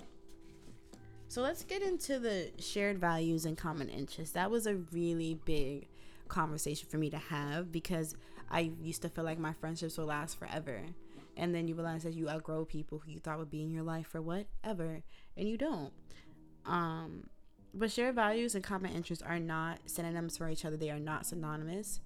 so 1.28 1.42
let's 1.42 1.64
get 1.64 1.82
into 1.82 2.18
the 2.18 2.50
shared 2.58 2.98
values 2.98 3.44
and 3.44 3.56
common 3.56 3.88
interests. 3.88 4.34
That 4.34 4.50
was 4.50 4.66
a 4.66 4.76
really 4.76 5.38
big 5.44 5.88
conversation 6.28 6.88
for 6.88 6.98
me 6.98 7.10
to 7.10 7.18
have 7.18 7.72
because 7.72 8.14
I 8.50 8.72
used 8.80 9.02
to 9.02 9.08
feel 9.08 9.24
like 9.24 9.38
my 9.38 9.52
friendships 9.52 9.98
will 9.98 10.06
last 10.06 10.38
forever. 10.38 10.82
And 11.36 11.52
then 11.54 11.66
you 11.66 11.74
realize 11.74 12.04
that 12.04 12.14
you 12.14 12.28
outgrow 12.28 12.64
people 12.64 13.02
who 13.04 13.10
you 13.10 13.18
thought 13.18 13.38
would 13.38 13.50
be 13.50 13.62
in 13.62 13.72
your 13.72 13.82
life 13.82 14.06
for 14.06 14.22
whatever, 14.22 15.02
and 15.36 15.48
you 15.48 15.58
don't. 15.58 15.92
Um, 16.64 17.28
but 17.74 17.90
shared 17.90 18.14
values 18.14 18.54
and 18.54 18.62
common 18.62 18.92
interests 18.92 19.24
are 19.26 19.40
not 19.40 19.80
synonyms 19.86 20.36
for 20.36 20.48
each 20.48 20.64
other, 20.64 20.76
they 20.76 20.90
are 20.90 21.00
not 21.00 21.26
synonymous. 21.26 22.00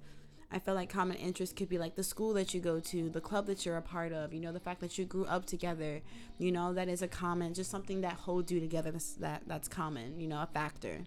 I 0.50 0.59
feel 0.59 0.75
like 0.75 0.88
common 0.88 1.19
interests 1.19 1.55
could 1.55 1.69
be 1.69 1.76
like 1.78 1.95
the 1.95 2.02
school 2.02 2.33
that 2.35 2.55
you 2.55 2.61
go 2.61 2.81
to, 2.81 3.11
the 3.11 3.21
club 3.21 3.47
that 3.47 3.67
you're 3.67 3.76
a 3.76 3.83
part 3.83 4.12
of, 4.12 4.33
you 4.33 4.40
know, 4.40 4.52
the 4.52 4.61
fact 4.61 4.81
that 4.81 4.97
you 4.97 5.05
grew 5.05 5.26
up 5.26 5.45
together, 5.45 6.00
you 6.38 6.50
know, 6.50 6.73
that 6.73 6.88
is 6.88 7.02
a 7.02 7.09
common, 7.09 7.52
just 7.52 7.71
something 7.71 8.00
that 8.00 8.14
holds 8.14 8.50
you 8.50 8.59
together 8.59 8.90
that's, 8.90 9.12
that 9.14 9.43
that's 9.47 9.69
common, 9.69 10.19
you 10.19 10.26
know, 10.26 10.40
a 10.40 10.47
factor. 10.47 11.05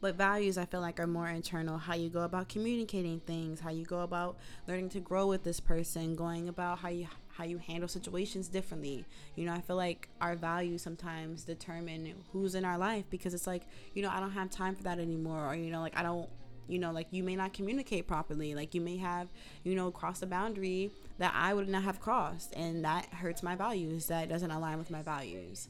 But 0.00 0.16
values, 0.16 0.58
I 0.58 0.66
feel 0.66 0.80
like, 0.80 1.00
are 1.00 1.06
more 1.06 1.28
internal. 1.28 1.78
How 1.78 1.94
you 1.94 2.10
go 2.10 2.20
about 2.20 2.48
communicating 2.48 3.20
things, 3.20 3.60
how 3.60 3.70
you 3.70 3.86
go 3.86 4.00
about 4.00 4.36
learning 4.68 4.90
to 4.90 5.00
grow 5.00 5.26
with 5.26 5.44
this 5.44 5.60
person, 5.60 6.14
going 6.14 6.48
about 6.48 6.80
how 6.80 6.88
you 6.88 7.08
how 7.28 7.44
you 7.44 7.58
handle 7.58 7.88
situations 7.88 8.48
differently. 8.48 9.04
You 9.34 9.46
know, 9.46 9.52
I 9.54 9.60
feel 9.60 9.76
like 9.76 10.08
our 10.20 10.36
values 10.36 10.82
sometimes 10.82 11.44
determine 11.44 12.14
who's 12.32 12.54
in 12.54 12.64
our 12.64 12.78
life 12.78 13.06
because 13.10 13.34
it's 13.34 13.46
like, 13.46 13.62
you 13.94 14.02
know, 14.02 14.10
I 14.10 14.20
don't 14.20 14.32
have 14.32 14.50
time 14.50 14.76
for 14.76 14.82
that 14.84 14.98
anymore, 14.98 15.46
or 15.46 15.54
you 15.54 15.70
know, 15.70 15.80
like 15.80 15.96
I 15.96 16.02
don't 16.02 16.28
you 16.68 16.78
know 16.78 16.90
like 16.90 17.06
you 17.10 17.22
may 17.22 17.36
not 17.36 17.52
communicate 17.52 18.06
properly 18.06 18.54
like 18.54 18.74
you 18.74 18.80
may 18.80 18.96
have 18.96 19.28
you 19.62 19.74
know 19.74 19.90
crossed 19.90 20.22
a 20.22 20.26
boundary 20.26 20.90
that 21.18 21.32
i 21.34 21.52
would 21.52 21.68
not 21.68 21.82
have 21.82 22.00
crossed 22.00 22.52
and 22.54 22.84
that 22.84 23.06
hurts 23.06 23.42
my 23.42 23.54
values 23.54 24.06
that 24.06 24.28
doesn't 24.28 24.50
align 24.50 24.78
with 24.78 24.90
my 24.90 25.02
values. 25.02 25.68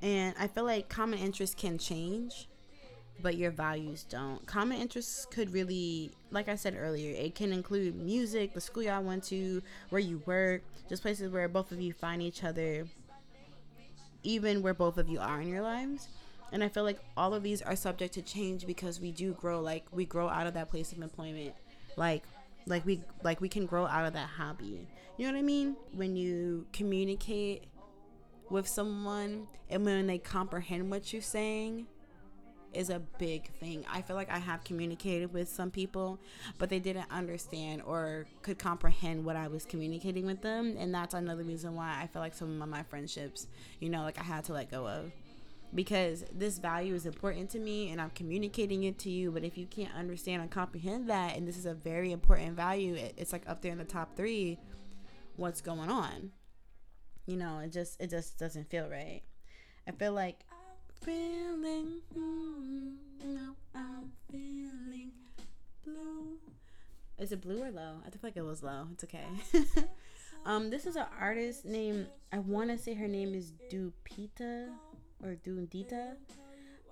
And 0.00 0.34
i 0.38 0.46
feel 0.46 0.64
like 0.64 0.88
common 0.88 1.18
interests 1.18 1.54
can 1.54 1.78
change 1.78 2.48
but 3.20 3.36
your 3.36 3.52
values 3.52 4.04
don't. 4.08 4.44
Common 4.46 4.80
interests 4.80 5.26
could 5.30 5.52
really 5.52 6.10
like 6.30 6.48
i 6.48 6.56
said 6.56 6.76
earlier 6.76 7.14
it 7.16 7.34
can 7.34 7.52
include 7.52 7.94
music 7.94 8.54
the 8.54 8.60
school 8.60 8.82
y'all 8.82 9.02
went 9.02 9.22
to 9.24 9.62
where 9.90 10.00
you 10.00 10.20
work 10.26 10.62
just 10.88 11.02
places 11.02 11.30
where 11.30 11.48
both 11.48 11.70
of 11.72 11.80
you 11.80 11.92
find 11.92 12.20
each 12.22 12.42
other 12.42 12.86
even 14.24 14.62
where 14.62 14.74
both 14.74 14.98
of 14.98 15.08
you 15.08 15.18
are 15.20 15.40
in 15.40 15.48
your 15.48 15.62
lives 15.62 16.08
and 16.52 16.62
I 16.62 16.68
feel 16.68 16.84
like 16.84 16.98
all 17.16 17.34
of 17.34 17.42
these 17.42 17.62
are 17.62 17.74
subject 17.74 18.14
to 18.14 18.22
change 18.22 18.66
because 18.66 19.00
we 19.00 19.10
do 19.10 19.32
grow 19.32 19.60
like 19.60 19.84
we 19.90 20.04
grow 20.04 20.28
out 20.28 20.46
of 20.46 20.54
that 20.54 20.68
place 20.68 20.92
of 20.92 21.00
employment. 21.00 21.54
Like 21.96 22.24
like 22.66 22.84
we 22.86 23.00
like 23.22 23.40
we 23.40 23.48
can 23.48 23.66
grow 23.66 23.86
out 23.86 24.06
of 24.06 24.12
that 24.12 24.28
hobby. 24.28 24.86
You 25.16 25.26
know 25.26 25.32
what 25.32 25.38
I 25.38 25.42
mean? 25.42 25.76
When 25.94 26.14
you 26.14 26.66
communicate 26.72 27.64
with 28.50 28.68
someone 28.68 29.48
and 29.70 29.84
when 29.84 30.06
they 30.06 30.18
comprehend 30.18 30.90
what 30.90 31.12
you're 31.12 31.22
saying 31.22 31.86
is 32.74 32.90
a 32.90 33.00
big 33.18 33.50
thing. 33.58 33.84
I 33.90 34.02
feel 34.02 34.16
like 34.16 34.30
I 34.30 34.38
have 34.38 34.64
communicated 34.64 35.32
with 35.32 35.48
some 35.48 35.70
people, 35.70 36.18
but 36.58 36.70
they 36.70 36.78
didn't 36.78 37.10
understand 37.10 37.82
or 37.82 38.26
could 38.42 38.58
comprehend 38.58 39.24
what 39.24 39.36
I 39.36 39.48
was 39.48 39.64
communicating 39.64 40.24
with 40.24 40.40
them, 40.40 40.76
and 40.78 40.94
that's 40.94 41.14
another 41.14 41.44
reason 41.44 41.74
why 41.74 41.98
I 42.00 42.06
feel 42.06 42.22
like 42.22 42.34
some 42.34 42.62
of 42.62 42.68
my 42.68 42.82
friendships, 42.84 43.46
you 43.80 43.90
know, 43.90 44.02
like 44.02 44.18
I 44.18 44.22
had 44.22 44.44
to 44.44 44.54
let 44.54 44.70
go 44.70 44.86
of 44.88 45.12
because 45.74 46.24
this 46.32 46.58
value 46.58 46.94
is 46.94 47.06
important 47.06 47.50
to 47.50 47.58
me 47.58 47.90
and 47.90 48.00
I'm 48.00 48.10
communicating 48.10 48.84
it 48.84 48.98
to 49.00 49.10
you. 49.10 49.30
But 49.30 49.44
if 49.44 49.56
you 49.56 49.66
can't 49.66 49.94
understand 49.94 50.42
and 50.42 50.50
comprehend 50.50 51.08
that, 51.08 51.36
and 51.36 51.48
this 51.48 51.56
is 51.56 51.66
a 51.66 51.74
very 51.74 52.12
important 52.12 52.56
value, 52.56 52.96
it's 53.16 53.32
like 53.32 53.48
up 53.48 53.62
there 53.62 53.72
in 53.72 53.78
the 53.78 53.84
top 53.84 54.16
three, 54.16 54.58
what's 55.36 55.60
going 55.60 55.90
on? 55.90 56.32
You 57.26 57.36
know, 57.36 57.60
it 57.60 57.72
just 57.72 58.00
it 58.00 58.10
just 58.10 58.38
doesn't 58.38 58.68
feel 58.68 58.88
right. 58.88 59.22
I 59.86 59.92
feel 59.92 60.12
like 60.12 60.40
feeling, 61.02 62.00
mm, 62.16 62.94
I'm 63.74 64.12
feeling 64.30 65.12
blue. 65.84 66.38
Is 67.18 67.32
it 67.32 67.40
blue 67.40 67.62
or 67.62 67.70
low? 67.70 67.94
I 68.06 68.10
feel 68.10 68.20
like 68.22 68.36
it 68.36 68.42
was 68.42 68.62
low. 68.62 68.88
It's 68.92 69.04
okay. 69.04 69.24
um, 70.44 70.70
this 70.70 70.86
is 70.86 70.96
an 70.96 71.06
artist 71.20 71.64
named 71.64 72.08
I 72.32 72.40
want 72.40 72.70
to 72.70 72.78
say 72.78 72.94
her 72.94 73.08
name 73.08 73.34
is 73.34 73.52
Dupita 73.70 74.68
or 75.22 75.36
Dundita. 75.46 76.16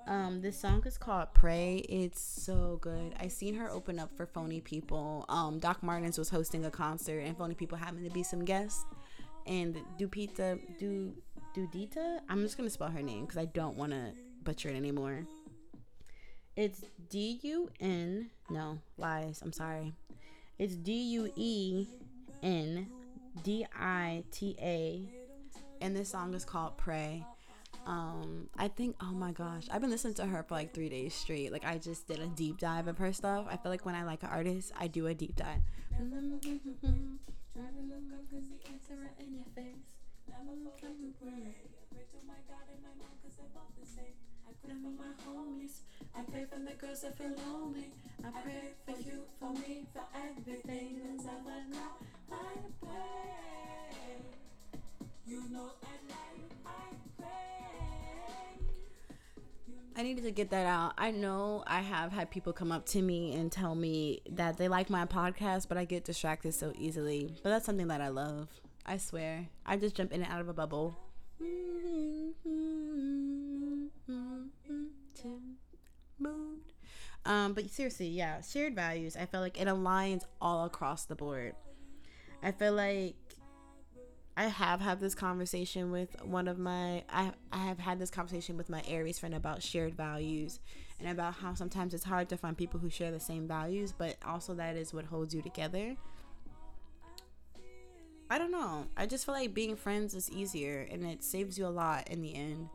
Um, 0.06 0.40
this 0.40 0.58
song 0.58 0.82
is 0.86 0.96
called 0.96 1.28
Pray. 1.34 1.76
It's 1.88 2.20
so 2.20 2.78
good. 2.80 3.14
I 3.20 3.28
seen 3.28 3.54
her 3.56 3.70
open 3.70 3.98
up 3.98 4.16
for 4.16 4.26
Phony 4.26 4.60
Ppl. 4.60 5.24
Um, 5.28 5.58
Doc 5.58 5.82
Martens 5.82 6.18
was 6.18 6.30
hosting 6.30 6.64
a 6.64 6.70
concert, 6.70 7.20
and 7.20 7.36
Phony 7.36 7.54
Ppl 7.54 7.78
happened 7.78 8.04
to 8.06 8.10
be 8.10 8.22
some 8.22 8.44
guests. 8.44 8.84
And 9.46 9.78
Dupita, 9.98 10.58
Du, 10.78 11.14
Dudita. 11.54 12.20
I'm 12.28 12.42
just 12.42 12.56
gonna 12.56 12.70
spell 12.70 12.88
her 12.88 13.02
name 13.02 13.22
because 13.26 13.38
I 13.38 13.44
don't 13.46 13.76
want 13.76 13.92
to 13.92 14.12
butcher 14.42 14.70
it 14.70 14.76
anymore. 14.76 15.26
It's 16.56 16.82
D 17.08 17.38
U 17.42 17.70
N. 17.80 18.30
No 18.48 18.78
lies. 18.96 19.40
I'm 19.42 19.52
sorry. 19.52 19.92
It's 20.58 20.76
D 20.76 20.92
U 20.92 21.32
E 21.36 21.86
N 22.42 22.88
D 23.42 23.66
I 23.78 24.24
T 24.30 24.56
A, 24.60 25.08
and 25.80 25.94
this 25.94 26.08
song 26.08 26.34
is 26.34 26.44
called 26.44 26.76
Pray. 26.76 27.24
Um, 27.90 28.46
I 28.56 28.68
think, 28.68 28.94
oh 29.00 29.10
my 29.10 29.32
gosh, 29.32 29.66
I've 29.68 29.80
been 29.80 29.90
listening 29.90 30.14
to 30.14 30.26
her 30.26 30.44
for 30.44 30.54
like 30.54 30.72
three 30.72 30.88
days 30.88 31.12
straight. 31.12 31.50
Like, 31.50 31.64
I 31.64 31.76
just 31.76 32.06
did 32.06 32.20
a 32.20 32.28
deep 32.28 32.58
dive 32.58 32.86
of 32.86 32.98
her 32.98 33.12
stuff. 33.12 33.46
I 33.50 33.56
feel 33.56 33.72
like 33.72 33.84
when 33.84 33.96
I 33.96 34.04
like 34.04 34.22
an 34.22 34.28
artist, 34.30 34.70
I 34.78 34.86
do 34.86 35.08
a 35.08 35.14
deep 35.14 35.34
dive. 35.34 35.58
I 46.14 46.22
pray 46.30 46.44
for 46.44 46.58
the 46.60 46.72
girls 46.78 47.00
that 47.02 47.18
feel 47.18 47.34
lonely. 47.44 47.90
I 48.22 48.30
pray 48.40 48.70
for 48.86 49.00
you, 49.00 49.22
for 49.40 49.52
me, 49.52 49.86
for 49.92 50.02
everything 50.14 51.00
that's 51.02 51.26
ever 51.26 51.58
not. 51.72 51.98
I. 52.30 52.70
You 55.26 55.42
know, 55.52 55.70
night 56.08 56.19
I 60.00 60.02
needed 60.02 60.24
to 60.24 60.30
get 60.30 60.48
that 60.48 60.64
out. 60.64 60.94
I 60.96 61.10
know 61.10 61.62
I 61.66 61.80
have 61.80 62.10
had 62.10 62.30
people 62.30 62.54
come 62.54 62.72
up 62.72 62.86
to 62.86 63.02
me 63.02 63.34
and 63.34 63.52
tell 63.52 63.74
me 63.74 64.22
that 64.30 64.56
they 64.56 64.66
like 64.66 64.88
my 64.88 65.04
podcast, 65.04 65.68
but 65.68 65.76
I 65.76 65.84
get 65.84 66.04
distracted 66.04 66.54
so 66.54 66.72
easily. 66.78 67.34
But 67.42 67.50
that's 67.50 67.66
something 67.66 67.88
that 67.88 68.00
I 68.00 68.08
love. 68.08 68.48
I 68.86 68.96
swear. 68.96 69.48
I 69.66 69.76
just 69.76 69.94
jump 69.94 70.12
in 70.12 70.22
and 70.22 70.32
out 70.32 70.40
of 70.40 70.48
a 70.48 70.54
bubble. 70.54 70.96
Um, 77.26 77.52
but 77.52 77.68
seriously, 77.68 78.08
yeah, 78.08 78.40
shared 78.40 78.74
values. 78.74 79.18
I 79.18 79.26
feel 79.26 79.42
like 79.42 79.60
it 79.60 79.68
aligns 79.68 80.22
all 80.40 80.64
across 80.64 81.04
the 81.04 81.14
board. 81.14 81.54
I 82.42 82.52
feel 82.52 82.72
like 82.72 83.16
I 84.40 84.44
have 84.44 84.80
had 84.80 85.00
this 85.00 85.14
conversation 85.14 85.90
with 85.90 86.16
one 86.24 86.48
of 86.48 86.58
my 86.58 87.04
I 87.10 87.32
I 87.52 87.58
have 87.58 87.78
had 87.78 87.98
this 87.98 88.08
conversation 88.08 88.56
with 88.56 88.70
my 88.70 88.82
Aries 88.88 89.18
friend 89.18 89.34
about 89.34 89.62
shared 89.62 89.94
values 89.94 90.60
and 90.98 91.10
about 91.10 91.34
how 91.34 91.52
sometimes 91.52 91.92
it's 91.92 92.04
hard 92.04 92.30
to 92.30 92.38
find 92.38 92.56
people 92.56 92.80
who 92.80 92.88
share 92.88 93.10
the 93.10 93.20
same 93.20 93.46
values, 93.46 93.92
but 93.92 94.16
also 94.24 94.54
that 94.54 94.76
is 94.76 94.94
what 94.94 95.04
holds 95.04 95.34
you 95.34 95.42
together. 95.42 95.94
I 98.30 98.38
don't 98.38 98.50
know. 98.50 98.86
I 98.96 99.04
just 99.04 99.26
feel 99.26 99.34
like 99.34 99.52
being 99.52 99.76
friends 99.76 100.14
is 100.14 100.30
easier 100.30 100.88
and 100.90 101.04
it 101.04 101.22
saves 101.22 101.58
you 101.58 101.66
a 101.66 101.68
lot 101.68 102.08
in 102.08 102.22
the 102.22 102.34
end 102.34 102.70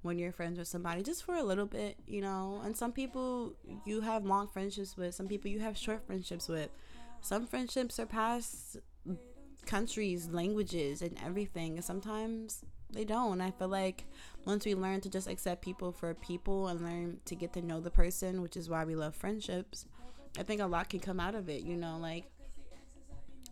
when 0.00 0.18
you're 0.18 0.32
friends 0.32 0.58
with 0.58 0.68
somebody 0.68 1.02
just 1.02 1.24
for 1.24 1.34
a 1.34 1.42
little 1.42 1.66
bit, 1.66 1.98
you 2.06 2.22
know. 2.22 2.62
And 2.64 2.74
some 2.74 2.92
people 2.92 3.52
you 3.84 4.00
have 4.00 4.24
long 4.24 4.48
friendships 4.48 4.96
with, 4.96 5.14
some 5.14 5.28
people 5.28 5.50
you 5.50 5.60
have 5.60 5.76
short 5.76 6.06
friendships 6.06 6.48
with. 6.48 6.70
Some 7.20 7.46
friendships 7.46 7.96
surpass 7.96 8.78
countries, 9.66 10.28
languages, 10.28 11.02
and 11.02 11.16
everything. 11.24 11.80
Sometimes 11.80 12.64
they 12.92 13.04
don't. 13.04 13.40
I 13.40 13.50
feel 13.50 13.68
like 13.68 14.04
once 14.44 14.64
we 14.64 14.74
learn 14.74 15.00
to 15.02 15.10
just 15.10 15.28
accept 15.28 15.62
people 15.62 15.92
for 15.92 16.14
people 16.14 16.68
and 16.68 16.80
learn 16.80 17.18
to 17.26 17.34
get 17.34 17.52
to 17.54 17.62
know 17.62 17.80
the 17.80 17.90
person, 17.90 18.42
which 18.42 18.56
is 18.56 18.68
why 18.68 18.84
we 18.84 18.96
love 18.96 19.14
friendships, 19.14 19.86
I 20.38 20.42
think 20.42 20.60
a 20.60 20.66
lot 20.66 20.88
can 20.88 21.00
come 21.00 21.20
out 21.20 21.34
of 21.34 21.48
it. 21.48 21.62
You 21.62 21.76
know, 21.76 21.98
like 22.00 22.24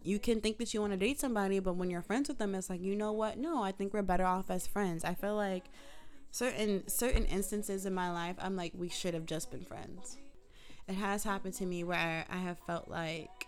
you 0.03 0.19
can 0.19 0.41
think 0.41 0.59
that 0.59 0.73
you 0.73 0.81
want 0.81 0.93
to 0.93 0.99
date 0.99 1.21
somebody, 1.21 1.59
but 1.59 1.75
when 1.75 1.91
you're 1.91 2.03
friends 2.03 2.29
with 2.29 2.39
them, 2.39 2.55
it's 2.55 2.71
like, 2.71 2.81
you 2.81 2.97
know 2.97 3.13
what? 3.13 3.39
No, 3.39 3.63
I 3.63 3.73
think 3.73 3.93
we're 3.93 4.03
better 4.03 4.25
off 4.25 4.51
as 4.51 4.67
friends. 4.67 5.05
I 5.05 5.15
feel 5.15 5.37
like 5.37 5.65
certain 6.31 6.87
certain 6.89 7.25
instances 7.27 7.87
in 7.87 7.95
my 7.95 8.11
life, 8.11 8.37
I'm 8.39 8.57
like, 8.57 8.73
we 8.75 8.89
should 8.89 9.15
have 9.15 9.27
just 9.27 9.51
been 9.51 9.65
friends. 9.65 10.17
It 10.87 10.95
has 10.95 11.25
happened 11.25 11.55
to 11.55 11.67
me 11.67 11.85
where 11.85 12.25
I 12.31 12.37
have 12.37 12.59
felt 12.67 12.89
like 12.89 13.48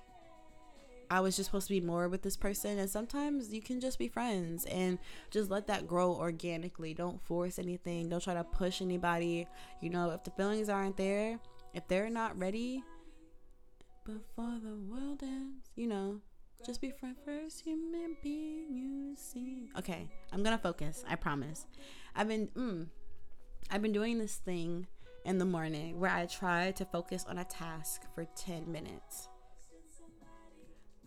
I 1.11 1.19
was 1.21 1.35
just 1.35 1.47
supposed 1.47 1.67
to 1.67 1.75
be 1.75 1.81
more 1.81 2.09
with 2.09 2.23
this 2.23 2.37
person. 2.37 2.79
And 2.79 2.89
sometimes 2.89 3.53
you 3.53 3.61
can 3.61 3.81
just 3.81 3.99
be 3.99 4.09
friends 4.09 4.65
and 4.67 4.99
just 5.31 5.51
let 5.51 5.67
that 5.67 5.89
grow 5.89 6.15
organically. 6.15 6.95
Don't 6.95 7.21
force 7.21 7.59
anything. 7.59 8.09
Don't 8.09 8.23
try 8.23 8.35
to 8.35 8.45
push 8.45 8.81
anybody. 8.81 9.49
You 9.81 9.91
know, 9.91 10.11
if 10.11 10.23
the 10.23 10.31
feelings 10.31 10.69
aren't 10.69 10.97
there, 10.97 11.41
if 11.75 11.87
they're 11.89 12.11
not 12.11 12.39
ready 12.39 12.85
before 14.05 14.59
the 14.63 14.77
world 14.89 15.23
ends, 15.23 15.71
you 15.75 15.89
know, 15.89 16.21
just 16.65 16.81
be 16.81 16.91
friend 16.91 17.17
first 17.25 17.63
human 17.63 18.17
being 18.23 18.67
you 18.71 19.17
see. 19.17 19.71
Okay, 19.79 20.09
I'm 20.33 20.43
gonna 20.43 20.59
focus. 20.59 21.05
I 21.09 21.17
promise. 21.17 21.67
I've 22.15 22.29
been 22.29 22.49
mm, 22.49 22.87
I've 23.71 23.83
been 23.83 23.93
doing 23.93 24.19
this 24.19 24.37
thing 24.37 24.87
in 25.25 25.39
the 25.39 25.45
morning 25.45 25.99
where 25.99 26.11
I 26.11 26.27
try 26.27 26.73
to 26.73 26.85
focus 26.85 27.25
on 27.29 27.39
a 27.39 27.45
task 27.45 28.03
for 28.15 28.25
10 28.37 28.71
minutes. 28.71 29.29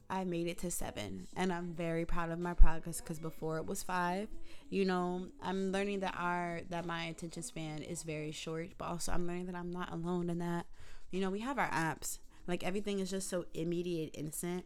I 0.09 0.23
made 0.23 0.47
it 0.47 0.59
to 0.59 0.71
seven, 0.71 1.27
and 1.35 1.51
I'm 1.51 1.73
very 1.73 2.05
proud 2.05 2.29
of 2.29 2.39
my 2.39 2.53
progress 2.53 3.01
because 3.01 3.19
before 3.19 3.57
it 3.57 3.65
was 3.65 3.83
five. 3.83 4.29
You 4.69 4.85
know, 4.85 5.27
I'm 5.41 5.71
learning 5.71 6.01
that 6.01 6.15
our 6.17 6.61
that 6.69 6.85
my 6.85 7.05
attention 7.05 7.43
span 7.43 7.79
is 7.79 8.03
very 8.03 8.31
short, 8.31 8.71
but 8.77 8.85
also 8.85 9.11
I'm 9.11 9.27
learning 9.27 9.47
that 9.47 9.55
I'm 9.55 9.71
not 9.71 9.91
alone 9.91 10.29
in 10.29 10.39
that. 10.39 10.65
You 11.11 11.21
know, 11.21 11.29
we 11.29 11.39
have 11.39 11.57
our 11.57 11.69
apps. 11.69 12.19
Like 12.47 12.63
everything 12.63 12.99
is 12.99 13.09
just 13.09 13.29
so 13.29 13.45
immediate, 13.53 14.11
instant. 14.13 14.65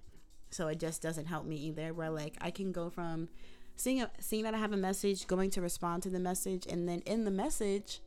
So 0.50 0.68
it 0.68 0.80
just 0.80 1.02
doesn't 1.02 1.26
help 1.26 1.46
me 1.46 1.56
either. 1.58 1.94
Where 1.94 2.10
like 2.10 2.36
I 2.42 2.52
can 2.52 2.72
go 2.72 2.90
from 2.90 3.30
seeing 3.76 4.02
a, 4.02 4.12
seeing 4.20 4.44
that 4.44 4.54
I 4.54 4.58
have 4.58 4.74
a 4.74 4.78
message, 4.78 5.28
going 5.28 5.52
to 5.52 5.62
respond 5.62 6.04
to 6.04 6.10
the 6.10 6.20
message, 6.20 6.66
and 6.68 6.90
then 6.90 7.00
in 7.02 7.24
the 7.24 7.32
message, 7.32 8.02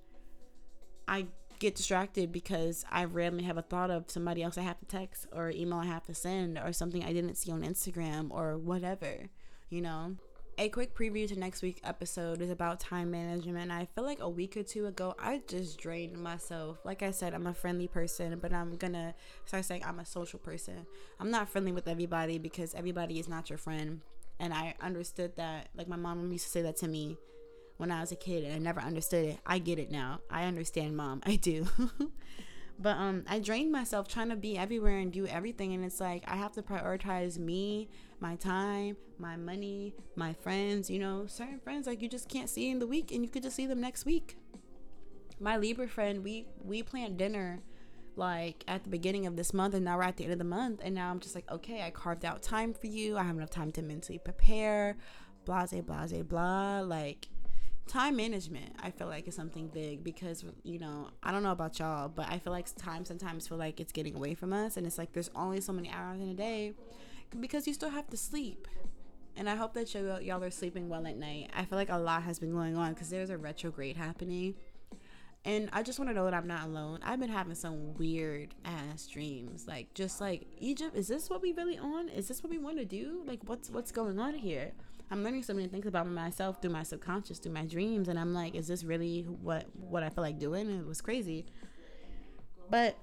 I 1.08 1.26
get 1.60 1.76
distracted 1.76 2.32
because 2.32 2.84
I 2.90 3.04
randomly 3.04 3.44
have 3.44 3.58
a 3.58 3.62
thought 3.62 3.90
of 3.90 4.10
somebody 4.10 4.42
else 4.42 4.58
I 4.58 4.62
have 4.62 4.80
to 4.80 4.86
text 4.86 5.26
or 5.32 5.50
email 5.50 5.78
I 5.78 5.86
have 5.86 6.04
to 6.04 6.14
send 6.14 6.58
or 6.58 6.72
something 6.72 7.04
I 7.04 7.12
didn't 7.12 7.36
see 7.36 7.52
on 7.52 7.62
Instagram 7.62 8.30
or 8.30 8.58
whatever, 8.58 9.28
you 9.68 9.82
know? 9.82 10.16
a 10.60 10.68
quick 10.68 10.94
preview 10.94 11.26
to 11.26 11.38
next 11.38 11.62
week's 11.62 11.80
episode 11.84 12.42
is 12.42 12.50
about 12.50 12.80
time 12.80 13.10
management. 13.10 13.70
I 13.70 13.86
feel 13.94 14.04
like 14.04 14.20
a 14.20 14.28
week 14.28 14.58
or 14.58 14.62
two 14.62 14.86
ago, 14.86 15.14
I 15.18 15.40
just 15.48 15.78
drained 15.78 16.18
myself. 16.22 16.76
Like 16.84 17.02
I 17.02 17.12
said, 17.12 17.32
I'm 17.32 17.46
a 17.46 17.54
friendly 17.54 17.88
person, 17.88 18.38
but 18.38 18.52
I'm 18.52 18.76
gonna 18.76 19.14
start 19.46 19.64
saying 19.64 19.84
I'm 19.86 20.00
a 20.00 20.04
social 20.04 20.38
person. 20.38 20.84
I'm 21.18 21.30
not 21.30 21.48
friendly 21.48 21.72
with 21.72 21.88
everybody 21.88 22.36
because 22.36 22.74
everybody 22.74 23.18
is 23.18 23.26
not 23.26 23.48
your 23.48 23.56
friend. 23.56 24.02
And 24.38 24.52
I 24.52 24.74
understood 24.82 25.34
that. 25.36 25.70
Like 25.74 25.88
my 25.88 25.96
mom 25.96 26.30
used 26.30 26.44
to 26.44 26.50
say 26.50 26.60
that 26.60 26.76
to 26.78 26.88
me 26.88 27.16
when 27.80 27.90
I 27.90 28.00
was 28.00 28.12
a 28.12 28.16
kid, 28.16 28.44
and 28.44 28.54
I 28.54 28.58
never 28.58 28.80
understood 28.80 29.24
it. 29.24 29.38
I 29.46 29.58
get 29.58 29.78
it 29.78 29.90
now. 29.90 30.20
I 30.30 30.44
understand, 30.44 30.96
mom. 30.96 31.22
I 31.26 31.36
do. 31.36 31.66
but 32.78 32.96
um, 32.96 33.24
I 33.26 33.38
drained 33.40 33.72
myself 33.72 34.06
trying 34.06 34.28
to 34.28 34.36
be 34.36 34.58
everywhere 34.58 34.98
and 34.98 35.10
do 35.10 35.26
everything, 35.26 35.72
and 35.72 35.84
it's 35.84 35.98
like 35.98 36.22
I 36.28 36.36
have 36.36 36.52
to 36.52 36.62
prioritize 36.62 37.38
me 37.38 37.88
my 38.20 38.36
time, 38.36 38.98
my 39.18 39.36
money, 39.36 39.94
my 40.14 40.34
friends, 40.34 40.90
you 40.90 40.98
know, 40.98 41.24
certain 41.26 41.58
friends 41.58 41.86
like 41.86 42.02
you 42.02 42.08
just 42.08 42.28
can't 42.28 42.50
see 42.50 42.70
in 42.70 42.78
the 42.78 42.86
week 42.86 43.12
and 43.12 43.24
you 43.24 43.30
could 43.30 43.42
just 43.42 43.56
see 43.56 43.66
them 43.66 43.80
next 43.80 44.04
week. 44.04 44.36
My 45.40 45.56
Libra 45.56 45.88
friend, 45.88 46.22
we 46.22 46.46
we 46.62 46.82
planned 46.82 47.16
dinner 47.16 47.60
like 48.16 48.62
at 48.68 48.84
the 48.84 48.90
beginning 48.90 49.24
of 49.24 49.36
this 49.36 49.54
month 49.54 49.72
and 49.72 49.86
now 49.86 49.96
we're 49.96 50.02
at 50.02 50.18
the 50.18 50.24
end 50.24 50.34
of 50.34 50.38
the 50.38 50.44
month 50.44 50.80
and 50.84 50.94
now 50.94 51.10
I'm 51.10 51.20
just 51.20 51.34
like, 51.34 51.50
okay, 51.50 51.82
I 51.82 51.90
carved 51.90 52.26
out 52.26 52.42
time 52.42 52.74
for 52.74 52.88
you. 52.88 53.16
I 53.16 53.22
have 53.22 53.36
enough 53.36 53.48
time 53.48 53.72
to 53.72 53.82
mentally 53.82 54.18
prepare, 54.18 54.98
blase, 55.46 55.72
blase, 55.82 56.22
blah. 56.24 56.80
Like 56.80 57.28
time 57.90 58.14
management 58.14 58.72
i 58.80 58.90
feel 58.90 59.08
like 59.08 59.26
is 59.26 59.34
something 59.34 59.66
big 59.66 60.04
because 60.04 60.44
you 60.62 60.78
know 60.78 61.08
i 61.24 61.32
don't 61.32 61.42
know 61.42 61.50
about 61.50 61.76
y'all 61.80 62.08
but 62.08 62.24
i 62.30 62.38
feel 62.38 62.52
like 62.52 62.72
time 62.76 63.04
sometimes 63.04 63.48
feel 63.48 63.58
like 63.58 63.80
it's 63.80 63.90
getting 63.90 64.14
away 64.14 64.32
from 64.32 64.52
us 64.52 64.76
and 64.76 64.86
it's 64.86 64.96
like 64.96 65.12
there's 65.12 65.30
only 65.34 65.60
so 65.60 65.72
many 65.72 65.90
hours 65.90 66.20
in 66.20 66.28
a 66.28 66.34
day 66.34 66.72
because 67.38 67.66
you 67.66 67.74
still 67.74 67.90
have 67.90 68.08
to 68.08 68.16
sleep. 68.16 68.66
And 69.36 69.48
I 69.48 69.54
hope 69.54 69.74
that 69.74 69.94
y'all, 69.94 70.20
y'all 70.20 70.42
are 70.42 70.50
sleeping 70.50 70.88
well 70.88 71.06
at 71.06 71.16
night. 71.16 71.50
I 71.54 71.64
feel 71.64 71.78
like 71.78 71.90
a 71.90 71.98
lot 71.98 72.22
has 72.24 72.38
been 72.38 72.52
going 72.52 72.76
on 72.76 72.94
because 72.94 73.10
there's 73.10 73.30
a 73.30 73.38
retrograde 73.38 73.96
happening. 73.96 74.54
And 75.44 75.70
I 75.72 75.82
just 75.82 75.98
want 75.98 76.10
to 76.10 76.14
know 76.14 76.24
that 76.24 76.34
I'm 76.34 76.46
not 76.46 76.64
alone. 76.64 76.98
I've 77.02 77.20
been 77.20 77.30
having 77.30 77.54
some 77.54 77.94
weird 77.94 78.54
ass 78.64 79.06
dreams. 79.06 79.66
Like 79.66 79.94
just 79.94 80.20
like 80.20 80.46
Egypt, 80.58 80.96
is 80.96 81.08
this 81.08 81.30
what 81.30 81.40
we 81.40 81.52
really 81.52 81.78
on? 81.78 82.08
Is 82.08 82.28
this 82.28 82.42
what 82.42 82.50
we 82.50 82.58
want 82.58 82.78
to 82.78 82.84
do? 82.84 83.22
Like 83.24 83.40
what's 83.46 83.70
what's 83.70 83.92
going 83.92 84.18
on 84.18 84.34
here? 84.34 84.72
I'm 85.10 85.24
learning 85.24 85.42
so 85.42 85.54
many 85.54 85.66
things 85.66 85.86
about 85.86 86.06
myself 86.08 86.62
through 86.62 86.70
my 86.70 86.84
subconscious, 86.84 87.38
through 87.38 87.52
my 87.52 87.64
dreams, 87.64 88.08
and 88.08 88.18
I'm 88.18 88.32
like, 88.32 88.54
is 88.54 88.68
this 88.68 88.84
really 88.84 89.22
what 89.22 89.66
what 89.74 90.02
I 90.02 90.08
feel 90.08 90.22
like 90.22 90.38
doing? 90.38 90.70
It 90.70 90.86
was 90.86 91.00
crazy. 91.00 91.46
But 92.70 92.96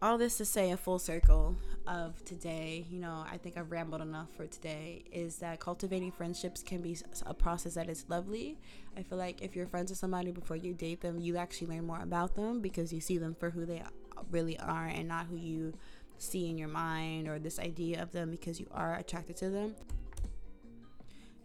all 0.00 0.16
this 0.16 0.36
to 0.36 0.44
say 0.44 0.70
a 0.70 0.76
full 0.76 0.98
circle 0.98 1.56
of 1.88 2.24
today 2.24 2.86
you 2.88 3.00
know 3.00 3.24
i 3.30 3.36
think 3.36 3.56
i've 3.56 3.72
rambled 3.72 4.00
enough 4.00 4.28
for 4.36 4.46
today 4.46 5.02
is 5.10 5.36
that 5.36 5.58
cultivating 5.58 6.12
friendships 6.12 6.62
can 6.62 6.80
be 6.80 6.96
a 7.26 7.34
process 7.34 7.74
that 7.74 7.88
is 7.88 8.04
lovely 8.08 8.56
i 8.96 9.02
feel 9.02 9.18
like 9.18 9.42
if 9.42 9.56
you're 9.56 9.66
friends 9.66 9.90
with 9.90 9.98
somebody 9.98 10.30
before 10.30 10.54
you 10.54 10.72
date 10.72 11.00
them 11.00 11.18
you 11.18 11.36
actually 11.36 11.66
learn 11.66 11.84
more 11.84 12.00
about 12.00 12.36
them 12.36 12.60
because 12.60 12.92
you 12.92 13.00
see 13.00 13.18
them 13.18 13.34
for 13.34 13.50
who 13.50 13.66
they 13.66 13.82
really 14.30 14.58
are 14.60 14.86
and 14.86 15.08
not 15.08 15.26
who 15.26 15.36
you 15.36 15.72
see 16.18 16.48
in 16.48 16.56
your 16.56 16.68
mind 16.68 17.26
or 17.26 17.40
this 17.40 17.58
idea 17.58 18.00
of 18.00 18.12
them 18.12 18.30
because 18.30 18.60
you 18.60 18.68
are 18.70 18.94
attracted 18.96 19.36
to 19.36 19.50
them 19.50 19.74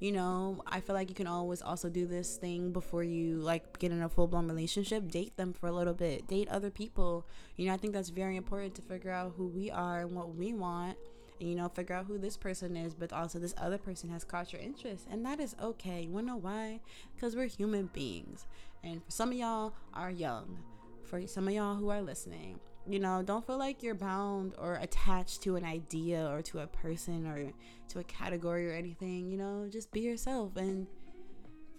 you 0.04 0.12
know, 0.12 0.62
I 0.68 0.82
feel 0.82 0.96
like 0.96 1.08
you 1.08 1.16
can 1.16 1.28
always 1.28 1.62
also 1.62 1.88
do 1.88 2.06
this 2.06 2.36
thing 2.36 2.74
before 2.74 3.06
you 3.06 3.38
like 3.38 3.80
get 3.80 3.94
in 3.94 4.02
a 4.02 4.10
full 4.10 4.28
blown 4.28 4.50
relationship. 4.50 5.10
Date 5.10 5.38
them 5.38 5.54
for 5.54 5.68
a 5.68 5.72
little 5.72 5.94
bit. 5.94 6.28
Date 6.28 6.50
other 6.50 6.70
people. 6.70 7.26
You 7.56 7.68
know, 7.68 7.74
I 7.74 7.78
think 7.78 7.94
that's 7.94 8.10
very 8.10 8.36
important 8.36 8.76
to 8.76 8.82
figure 8.82 9.12
out 9.12 9.36
who 9.38 9.48
we 9.48 9.72
are 9.72 10.02
and 10.02 10.12
what 10.14 10.36
we 10.36 10.52
want. 10.52 10.98
And, 11.40 11.50
you 11.50 11.56
know, 11.56 11.70
figure 11.70 11.96
out 11.96 12.06
who 12.06 12.18
this 12.18 12.36
person 12.36 12.76
is, 12.76 12.94
but 12.94 13.14
also 13.14 13.40
this 13.40 13.56
other 13.58 13.78
person 13.78 14.10
has 14.10 14.26
caught 14.26 14.52
your 14.52 14.62
interest. 14.62 15.08
And 15.10 15.26
that 15.26 15.40
is 15.40 15.56
okay. 15.64 16.02
You 16.02 16.10
wanna 16.10 16.28
know 16.28 16.36
why? 16.36 16.82
Because 17.16 17.38
we're 17.38 17.46
human 17.46 17.86
beings. 17.94 18.46
And 18.84 19.02
for 19.06 19.12
some 19.12 19.30
of 19.30 19.38
y'all 19.38 19.72
are 19.94 20.12
young. 20.12 20.58
For 21.06 21.26
some 21.28 21.48
of 21.48 21.54
y'all 21.54 21.76
who 21.76 21.88
are 21.88 22.02
listening, 22.02 22.60
you 22.88 23.00
know, 23.00 23.22
don't 23.24 23.46
feel 23.46 23.58
like 23.58 23.82
you're 23.82 23.96
bound 23.96 24.56
or 24.58 24.76
attached 24.76 25.42
to 25.44 25.56
an 25.56 25.64
idea 25.64 26.28
or 26.30 26.42
to 26.44 26.60
a 26.60 26.68
person 26.68 27.26
or 27.26 27.52
to 27.90 28.00
a 28.00 28.04
category 28.04 28.70
or 28.70 28.74
anything. 28.74 29.30
You 29.30 29.38
know, 29.38 29.68
just 29.72 29.92
be 29.92 30.02
yourself 30.02 30.58
and 30.58 30.88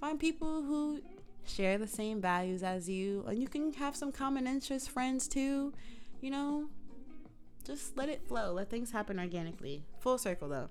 find 0.00 0.18
people 0.18 0.62
who 0.62 1.00
share 1.44 1.76
the 1.78 1.86
same 1.86 2.20
values 2.20 2.62
as 2.62 2.88
you. 2.88 3.24
And 3.28 3.38
you 3.38 3.48
can 3.48 3.72
have 3.74 3.94
some 3.94 4.12
common 4.12 4.46
interest 4.46 4.90
friends 4.90 5.28
too. 5.28 5.74
You 6.20 6.30
know, 6.30 6.68
just 7.64 7.96
let 7.96 8.08
it 8.08 8.26
flow. 8.26 8.52
Let 8.52 8.70
things 8.70 8.90
happen 8.90 9.18
organically. 9.18 9.84
Full 10.00 10.18
circle 10.18 10.48
though. 10.48 10.68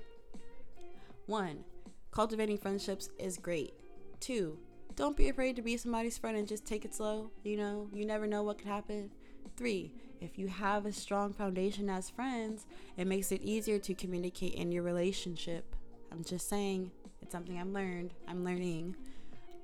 One, 1.27 1.63
cultivating 2.11 2.57
friendships 2.57 3.09
is 3.19 3.37
great. 3.37 3.73
Two, 4.19 4.57
don't 4.95 5.17
be 5.17 5.29
afraid 5.29 5.55
to 5.55 5.61
be 5.61 5.77
somebody's 5.77 6.17
friend 6.17 6.37
and 6.37 6.47
just 6.47 6.65
take 6.65 6.85
it 6.85 6.93
slow. 6.93 7.31
You 7.43 7.57
know, 7.57 7.89
you 7.93 8.05
never 8.05 8.27
know 8.27 8.43
what 8.43 8.57
could 8.57 8.67
happen. 8.67 9.09
Three, 9.57 9.93
if 10.23 10.39
you 10.39 10.47
have 10.47 10.85
a 10.85 10.93
strong 10.93 11.33
foundation 11.33 11.89
as 11.89 12.09
friends, 12.09 12.65
it 12.95 13.05
makes 13.05 13.31
it 13.31 13.41
easier 13.41 13.77
to 13.79 13.93
communicate 13.93 14.53
in 14.53 14.71
your 14.71 14.83
relationship. 14.83 15.75
I'm 16.11 16.23
just 16.23 16.47
saying, 16.47 16.91
it's 17.21 17.33
something 17.33 17.59
I've 17.59 17.67
learned. 17.67 18.13
I'm 18.27 18.45
learning. 18.45 18.95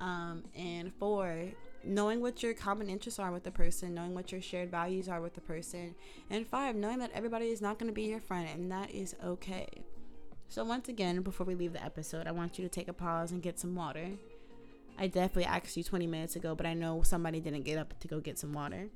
Um, 0.02 0.44
and 0.58 0.94
four, 0.94 1.46
knowing 1.84 2.22
what 2.22 2.44
your 2.44 2.54
common 2.54 2.90
interests 2.90 3.20
are 3.20 3.32
with 3.32 3.44
the 3.44 3.52
person, 3.52 3.94
knowing 3.94 4.14
what 4.14 4.32
your 4.32 4.42
shared 4.42 4.70
values 4.70 5.08
are 5.08 5.22
with 5.22 5.34
the 5.34 5.42
person. 5.42 5.96
And 6.30 6.46
five, 6.46 6.76
knowing 6.76 7.00
that 7.00 7.12
everybody 7.14 7.48
is 7.48 7.62
not 7.62 7.80
going 7.80 7.90
to 7.90 7.94
be 7.94 8.04
your 8.04 8.20
friend, 8.20 8.50
and 8.54 8.72
that 8.72 8.92
is 8.92 9.16
okay. 9.24 9.68
So, 10.50 10.66
once 10.66 10.90
again, 10.90 11.22
before 11.22 11.46
we 11.46 11.56
leave 11.56 11.74
the 11.74 11.84
episode, 11.84 12.28
I 12.28 12.32
want 12.32 12.58
you 12.58 12.66
to 12.66 12.70
take 12.70 12.88
a 12.88 12.94
pause 12.94 13.32
and 13.32 13.42
get 13.42 13.60
some 13.60 13.76
water. 13.76 14.10
I 14.98 15.08
definitely 15.08 15.46
asked 15.46 15.78
you 15.78 15.84
20 15.84 16.08
minutes 16.08 16.36
ago, 16.36 16.56
but 16.56 16.66
I 16.66 16.74
know 16.74 17.04
somebody 17.04 17.40
didn't 17.40 17.64
get 17.64 17.78
up 17.78 17.98
to 18.00 18.08
go 18.08 18.20
get 18.20 18.38
some 18.38 18.52
water. 18.52 18.90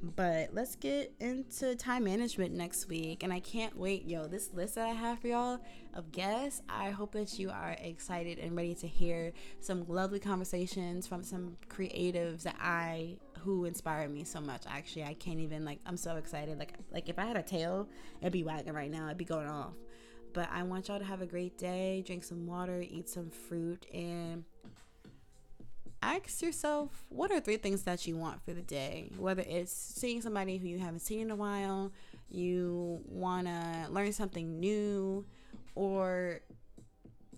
But 0.00 0.50
let's 0.52 0.76
get 0.76 1.12
into 1.18 1.74
time 1.74 2.04
management 2.04 2.54
next 2.54 2.88
week. 2.88 3.24
And 3.24 3.32
I 3.32 3.40
can't 3.40 3.76
wait. 3.76 4.06
Yo, 4.06 4.26
this 4.28 4.52
list 4.52 4.76
that 4.76 4.86
I 4.86 4.92
have 4.92 5.18
for 5.18 5.26
y'all 5.26 5.58
of 5.94 6.12
guests, 6.12 6.62
I 6.68 6.90
hope 6.90 7.12
that 7.12 7.38
you 7.38 7.50
are 7.50 7.76
excited 7.80 8.38
and 8.38 8.56
ready 8.56 8.76
to 8.76 8.86
hear 8.86 9.32
some 9.60 9.84
lovely 9.88 10.20
conversations 10.20 11.06
from 11.08 11.24
some 11.24 11.56
creatives 11.68 12.42
that 12.44 12.56
I 12.60 13.16
who 13.40 13.64
inspire 13.64 14.08
me 14.08 14.22
so 14.22 14.40
much. 14.40 14.64
Actually, 14.68 15.04
I 15.04 15.14
can't 15.14 15.40
even 15.40 15.64
like 15.64 15.80
I'm 15.84 15.96
so 15.96 16.16
excited. 16.16 16.58
Like 16.58 16.74
like 16.92 17.08
if 17.08 17.18
I 17.18 17.24
had 17.24 17.36
a 17.36 17.42
tail, 17.42 17.88
it'd 18.20 18.32
be 18.32 18.44
wagging 18.44 18.74
right 18.74 18.90
now. 18.90 19.06
It'd 19.06 19.18
be 19.18 19.24
going 19.24 19.48
off. 19.48 19.74
But 20.32 20.48
I 20.52 20.62
want 20.62 20.88
y'all 20.88 20.98
to 20.98 21.04
have 21.04 21.22
a 21.22 21.26
great 21.26 21.58
day, 21.58 22.04
drink 22.06 22.22
some 22.22 22.46
water, 22.46 22.84
eat 22.88 23.08
some 23.08 23.30
fruit, 23.30 23.86
and 23.92 24.44
ask 26.02 26.42
yourself 26.42 27.04
what 27.08 27.30
are 27.30 27.40
three 27.40 27.56
things 27.56 27.82
that 27.82 28.06
you 28.06 28.16
want 28.16 28.42
for 28.44 28.52
the 28.52 28.62
day? 28.62 29.10
Whether 29.16 29.42
it's 29.46 29.72
seeing 29.72 30.20
somebody 30.20 30.58
who 30.58 30.68
you 30.68 30.78
haven't 30.78 31.00
seen 31.00 31.20
in 31.20 31.30
a 31.30 31.36
while 31.36 31.92
you 32.30 33.00
want 33.06 33.46
to 33.46 33.86
learn 33.90 34.12
something 34.12 34.60
new 34.60 35.24
or 35.74 36.40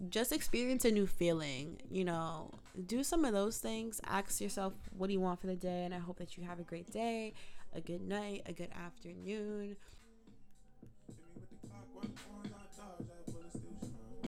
just 0.08 0.32
experience 0.32 0.84
a 0.84 0.90
new 0.90 1.06
feeling 1.06 1.78
you 1.90 2.04
know 2.04 2.50
do 2.86 3.02
some 3.02 3.24
of 3.24 3.32
those 3.32 3.58
things. 3.58 4.00
Ask 4.06 4.40
yourself 4.40 4.72
what 4.96 5.08
do 5.08 5.12
you 5.12 5.20
want 5.20 5.40
for 5.40 5.46
the 5.46 5.56
day? 5.56 5.84
And 5.84 5.94
i 5.94 5.98
hope 5.98 6.18
that 6.18 6.36
you 6.36 6.44
have 6.44 6.58
a 6.58 6.64
great 6.64 6.90
day 6.90 7.34
a 7.74 7.80
good 7.80 8.02
night 8.02 8.42
a 8.46 8.52
good 8.52 8.70
afternoon 8.84 9.76